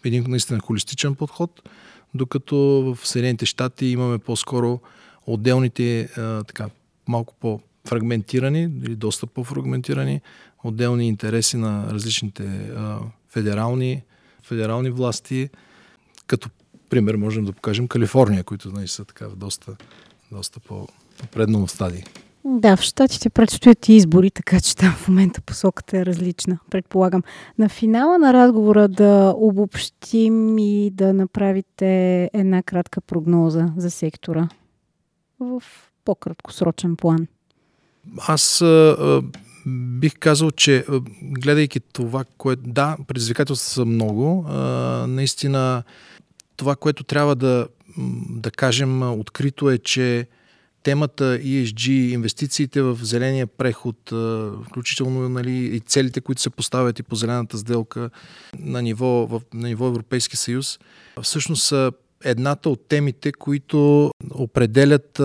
един 0.04 0.24
наистина 0.28 0.60
холистичен 0.60 1.14
подход, 1.14 1.68
докато 2.14 2.56
в 2.56 2.98
Съединените 3.08 3.46
щати 3.46 3.86
имаме 3.86 4.18
по-скоро 4.18 4.80
отделните 5.26 6.08
така, 6.46 6.68
малко 7.08 7.34
по, 7.40 7.60
фрагментирани 7.86 8.62
или 8.62 8.96
доста 8.96 9.26
по-фрагментирани, 9.26 10.20
отделни 10.64 11.08
интереси 11.08 11.56
на 11.56 11.86
различните 11.90 12.70
федерални, 13.28 14.02
федерални 14.42 14.90
власти, 14.90 15.48
като 16.26 16.48
пример 16.90 17.14
можем 17.14 17.44
да 17.44 17.52
покажем 17.52 17.88
Калифорния, 17.88 18.44
които 18.44 18.72
нали, 18.72 18.88
са 18.88 19.04
така 19.04 19.28
в 19.28 19.36
доста, 19.36 19.76
доста 20.32 20.60
по-преднал 20.60 21.66
стадии. 21.66 22.04
Да, 22.48 22.76
в 22.76 22.80
щатите 22.80 23.30
предстоят 23.30 23.88
и 23.88 23.92
избори, 23.92 24.30
така 24.30 24.60
че 24.60 24.76
там 24.76 24.92
в 24.92 25.08
момента 25.08 25.40
посоката 25.40 25.98
е 25.98 26.06
различна, 26.06 26.58
предполагам. 26.70 27.22
На 27.58 27.68
финала 27.68 28.18
на 28.18 28.32
разговора 28.32 28.88
да 28.88 29.34
обобщим 29.36 30.58
и 30.58 30.90
да 30.90 31.12
направите 31.12 32.30
една 32.32 32.62
кратка 32.62 33.00
прогноза 33.00 33.72
за 33.76 33.90
сектора 33.90 34.48
в 35.40 35.62
по-краткосрочен 36.06 36.96
план. 36.96 37.26
Аз 38.18 38.60
а, 38.62 39.22
бих 39.66 40.18
казал, 40.18 40.50
че 40.50 40.84
гледайки 41.22 41.80
това, 41.80 42.24
което... 42.38 42.62
Да, 42.66 42.96
предизвикателства 43.06 43.70
са 43.70 43.84
много. 43.84 44.46
А, 44.48 44.56
наистина, 45.08 45.82
това, 46.56 46.76
което 46.76 47.04
трябва 47.04 47.36
да, 47.36 47.68
да 48.30 48.50
кажем 48.50 49.02
открито 49.02 49.70
е, 49.70 49.78
че 49.78 50.26
темата 50.82 51.38
ESG, 51.42 51.90
инвестициите 51.90 52.82
в 52.82 52.98
зеления 53.02 53.46
преход, 53.46 53.96
включително 54.68 55.28
нали, 55.28 55.52
и 55.52 55.80
целите, 55.80 56.20
които 56.20 56.42
се 56.42 56.50
поставят 56.50 56.98
и 56.98 57.02
по 57.02 57.14
зелената 57.14 57.58
сделка 57.58 58.10
на 58.58 58.82
ниво, 58.82 59.06
в, 59.06 59.42
на 59.54 59.68
ниво 59.68 59.86
Европейски 59.86 60.36
съюз, 60.36 60.78
всъщност 61.22 61.62
са 61.62 61.92
едната 62.24 62.70
от 62.70 62.88
темите, 62.88 63.32
които 63.32 64.10
определят, 64.30 65.20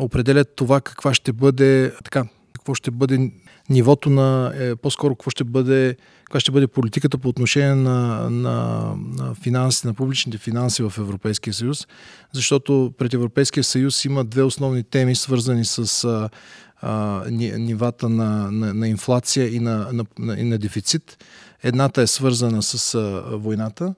определят 0.00 0.56
това 0.56 0.80
каква 0.80 1.14
ще 1.14 1.32
бъде, 1.32 1.92
така, 2.04 2.24
какво 2.52 2.74
ще 2.74 2.90
бъде 2.90 3.30
нивото 3.70 4.10
на, 4.10 4.52
е, 4.58 4.76
по-скоро 4.76 5.14
какво 5.14 5.30
ще 5.30 5.44
бъде, 5.44 5.96
каква 6.24 6.40
ще 6.40 6.50
бъде 6.50 6.66
политиката 6.66 7.18
по 7.18 7.28
отношение 7.28 7.74
на, 7.74 8.30
на, 8.30 8.94
на 8.96 9.34
финанси, 9.34 9.86
на 9.86 9.94
публичните 9.94 10.38
финанси 10.38 10.82
в 10.82 10.92
Европейския 10.98 11.54
съюз, 11.54 11.86
защото 12.32 12.92
пред 12.98 13.14
Европейския 13.14 13.64
съюз 13.64 14.04
има 14.04 14.24
две 14.24 14.42
основни 14.42 14.82
теми, 14.82 15.14
свързани 15.14 15.64
с 15.64 16.04
а, 16.04 16.28
а, 16.82 17.24
нивата 17.30 18.08
на, 18.08 18.50
на, 18.50 18.74
на 18.74 18.88
инфлация 18.88 19.54
и 19.54 19.60
на, 19.60 20.04
на, 20.18 20.40
и 20.40 20.44
на 20.44 20.58
дефицит. 20.58 21.24
Едната 21.62 22.02
е 22.02 22.06
свързана 22.06 22.62
с 22.62 22.94
а, 22.94 23.22
войната, 23.36 23.94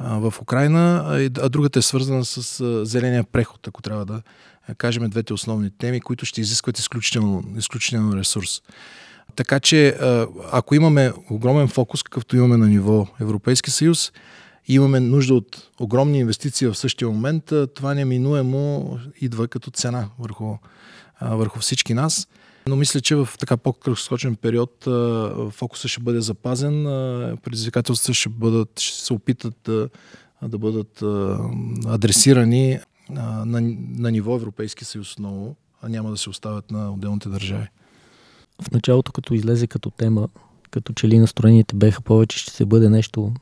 в 0.00 0.34
Украина, 0.40 1.04
а 1.40 1.48
другата 1.48 1.78
е 1.78 1.82
свързана 1.82 2.24
с 2.24 2.84
зеления 2.84 3.24
преход, 3.24 3.68
ако 3.68 3.82
трябва 3.82 4.06
да 4.06 4.22
кажем 4.78 5.10
двете 5.10 5.32
основни 5.32 5.70
теми, 5.78 6.00
които 6.00 6.26
ще 6.26 6.40
изискват 6.40 6.78
изключително, 6.78 7.44
изключително 7.56 8.16
ресурс. 8.16 8.62
Така 9.36 9.60
че, 9.60 9.96
ако 10.52 10.74
имаме 10.74 11.12
огромен 11.30 11.68
фокус, 11.68 12.02
какъвто 12.02 12.36
имаме 12.36 12.56
на 12.56 12.66
ниво 12.66 13.06
Европейски 13.20 13.70
съюз, 13.70 14.12
имаме 14.68 15.00
нужда 15.00 15.34
от 15.34 15.70
огромни 15.80 16.18
инвестиции 16.18 16.66
в 16.66 16.74
същия 16.74 17.08
момент, 17.08 17.52
това 17.74 17.94
неминуемо 17.94 18.98
идва 19.20 19.48
като 19.48 19.70
цена 19.70 20.08
върху, 20.18 20.56
върху 21.20 21.60
всички 21.60 21.94
нас. 21.94 22.28
Но 22.66 22.76
мисля, 22.76 23.00
че 23.00 23.16
в 23.16 23.28
така 23.38 23.56
по-краткосрочен 23.56 24.36
период 24.36 24.84
фокусът 25.50 25.90
ще 25.90 26.00
бъде 26.00 26.20
запазен, 26.20 26.84
предизвикателствата 27.42 28.14
ще, 28.14 28.28
бъдат, 28.28 28.80
ще 28.80 29.06
се 29.06 29.12
опитат 29.12 29.54
да, 29.64 29.88
да 30.42 30.58
бъдат 30.58 31.02
адресирани 31.86 32.78
на, 33.10 33.60
на 33.98 34.10
ниво 34.10 34.36
Европейски 34.36 34.84
съюз 34.84 35.12
отново, 35.12 35.56
а 35.82 35.88
няма 35.88 36.10
да 36.10 36.16
се 36.16 36.30
оставят 36.30 36.70
на 36.70 36.92
отделните 36.92 37.28
държави. 37.28 37.68
В 38.62 38.70
началото, 38.70 39.12
като 39.12 39.34
излезе 39.34 39.66
като 39.66 39.90
тема, 39.90 40.28
като 40.70 40.92
че 40.92 41.08
ли 41.08 41.18
настроените 41.18 41.76
беха 41.76 42.00
повече, 42.00 42.38
ще 42.38 42.50
се 42.50 42.64
бъде 42.64 42.88
нещо 42.88 43.32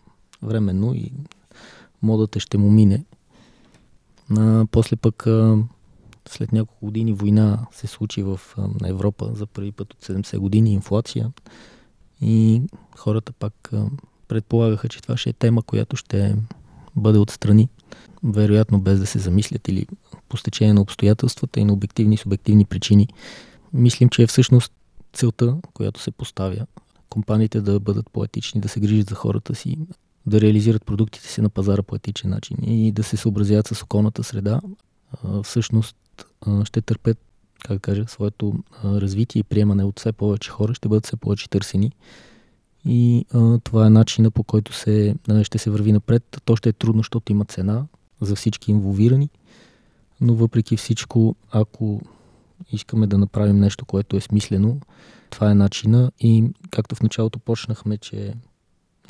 временно 0.43 0.95
и 0.95 1.13
модата 2.03 2.41
ще 2.41 2.59
му 2.59 2.71
мине. 2.71 3.05
А, 4.39 4.67
после 4.71 4.97
пък 4.97 5.27
след 6.29 6.53
няколко 6.53 6.87
години 6.87 7.13
война 7.13 7.67
се 7.73 7.87
случи 7.87 8.23
в 8.23 8.41
Европа 8.85 9.31
за 9.35 9.47
първи 9.47 9.73
път 9.73 9.93
от 9.93 10.05
70 10.05 10.39
години, 10.39 10.73
инфлация 10.73 11.33
и 12.21 12.63
хората 12.97 13.33
пак 13.33 13.73
предполагаха, 14.29 14.89
че 14.89 15.03
това 15.03 15.17
ще 15.17 15.31
е 15.31 15.33
тема, 15.33 15.63
която 15.63 15.97
ще 15.97 16.37
бъде 16.97 17.19
отстрани, 17.19 17.69
вероятно 18.25 18.81
без 18.81 19.01
да 19.01 19.07
се 19.07 19.19
замислят 19.19 19.69
или 19.69 19.87
по 20.29 20.37
стечение 20.37 20.75
на 20.75 20.81
обстоятелствата 20.81 21.61
и 21.61 21.65
на 21.65 21.73
обективни 21.73 22.15
и 22.15 22.19
субективни 22.19 22.65
причини. 22.65 23.09
Мислим, 23.73 24.09
че 24.09 24.23
е 24.23 24.27
всъщност 24.27 24.73
целта, 25.13 25.57
която 25.75 26.01
се 26.01 26.11
поставя, 26.11 26.67
компаниите 27.11 27.61
да 27.61 27.81
бъдат 27.81 28.11
поетични, 28.11 28.61
да 28.61 28.69
се 28.69 28.81
грижат 28.81 29.09
за 29.09 29.15
хората 29.15 29.55
си, 29.55 29.79
да 30.27 30.41
реализират 30.41 30.85
продуктите 30.85 31.29
си 31.29 31.41
на 31.41 31.49
пазара 31.49 31.83
по 31.83 31.97
етичен 31.97 32.31
начин 32.31 32.57
и 32.63 32.93
да 32.93 33.03
се 33.03 33.17
съобразяват 33.17 33.67
с 33.67 33.83
околната 33.83 34.25
среда, 34.25 34.61
всъщност 35.43 35.97
ще 36.65 36.81
търпят, 36.81 37.19
как 37.65 37.77
да 37.77 37.81
кажа, 37.81 38.05
своето 38.09 38.55
развитие 38.85 39.41
и 39.41 39.43
приемане 39.43 39.85
от 39.85 39.99
все 39.99 40.13
повече 40.13 40.51
хора, 40.51 40.75
ще 40.75 40.89
бъдат 40.89 41.07
все 41.07 41.17
повече 41.17 41.51
търсени. 41.51 41.93
И 42.87 43.27
а, 43.35 43.59
това 43.59 43.87
е 43.87 43.91
начина 43.91 44.31
по 44.31 44.45
който 44.45 44.73
се, 44.73 45.15
а, 45.29 45.45
ще 45.45 45.59
се 45.59 45.71
върви 45.71 45.93
напред. 45.93 46.41
То 46.45 46.57
ще 46.57 46.69
е 46.69 46.73
трудно, 46.73 47.01
защото 47.01 47.33
има 47.33 47.45
цена 47.45 47.87
за 48.21 48.37
всички 48.37 48.71
инволвирани, 48.71 49.29
но 50.21 50.35
въпреки 50.35 50.77
всичко, 50.77 51.37
ако 51.51 52.01
искаме 52.73 53.07
да 53.07 53.19
направим 53.19 53.59
нещо, 53.59 53.85
което 53.85 54.17
е 54.17 54.21
смислено, 54.21 54.81
това 55.31 55.51
е 55.51 55.55
начина 55.55 56.13
и 56.21 56.45
както 56.71 56.95
в 56.95 57.03
началото 57.03 57.39
почнахме, 57.39 57.99
че 57.99 58.35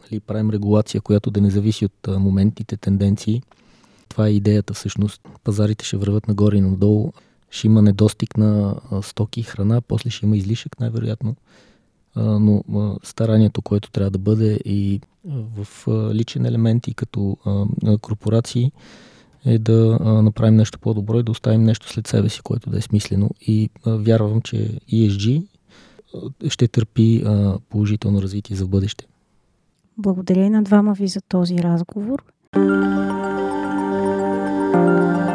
нали, 0.02 0.20
правим 0.20 0.50
регулация, 0.50 1.00
която 1.00 1.30
да 1.30 1.40
не 1.40 1.50
зависи 1.50 1.84
от 1.84 2.08
а, 2.08 2.18
моментите, 2.18 2.76
тенденции, 2.76 3.42
това 4.08 4.26
е 4.26 4.32
идеята 4.32 4.74
всъщност. 4.74 5.20
Пазарите 5.44 5.84
ще 5.84 5.96
върват 5.96 6.28
нагоре 6.28 6.56
и 6.56 6.60
надолу. 6.60 7.12
Ще 7.50 7.66
има 7.66 7.82
недостиг 7.82 8.36
на 8.36 8.76
стоки 9.02 9.40
и 9.40 9.42
храна, 9.42 9.80
после 9.80 10.10
ще 10.10 10.26
има 10.26 10.36
излишък 10.36 10.80
най-вероятно. 10.80 11.36
Но 12.16 12.64
старанието, 13.02 13.62
което 13.62 13.90
трябва 13.90 14.10
да 14.10 14.18
бъде 14.18 14.58
и 14.64 15.00
в 15.24 15.88
личен 16.14 16.46
елемент 16.46 16.88
и 16.88 16.94
като 16.94 17.36
корпорации, 18.00 18.72
е 19.44 19.58
да 19.58 19.98
направим 20.02 20.56
нещо 20.56 20.78
по-добро 20.78 21.18
и 21.18 21.22
да 21.22 21.32
оставим 21.32 21.62
нещо 21.62 21.88
след 21.88 22.06
себе 22.06 22.28
си, 22.28 22.40
което 22.42 22.70
да 22.70 22.78
е 22.78 22.80
смислено. 22.80 23.30
И 23.40 23.70
вярвам, 23.86 24.40
че 24.40 24.80
ESG 24.92 25.46
ще 26.48 26.68
търпи 26.68 27.24
положително 27.68 28.22
развитие 28.22 28.56
за 28.56 28.66
бъдеще. 28.66 29.06
Благодаря 29.98 30.44
и 30.44 30.50
на 30.50 30.62
двама 30.62 30.94
ви 30.94 31.08
за 31.08 31.20
този 31.20 31.58
разговор. 31.58 32.22
thank 34.72 35.26
you 35.26 35.31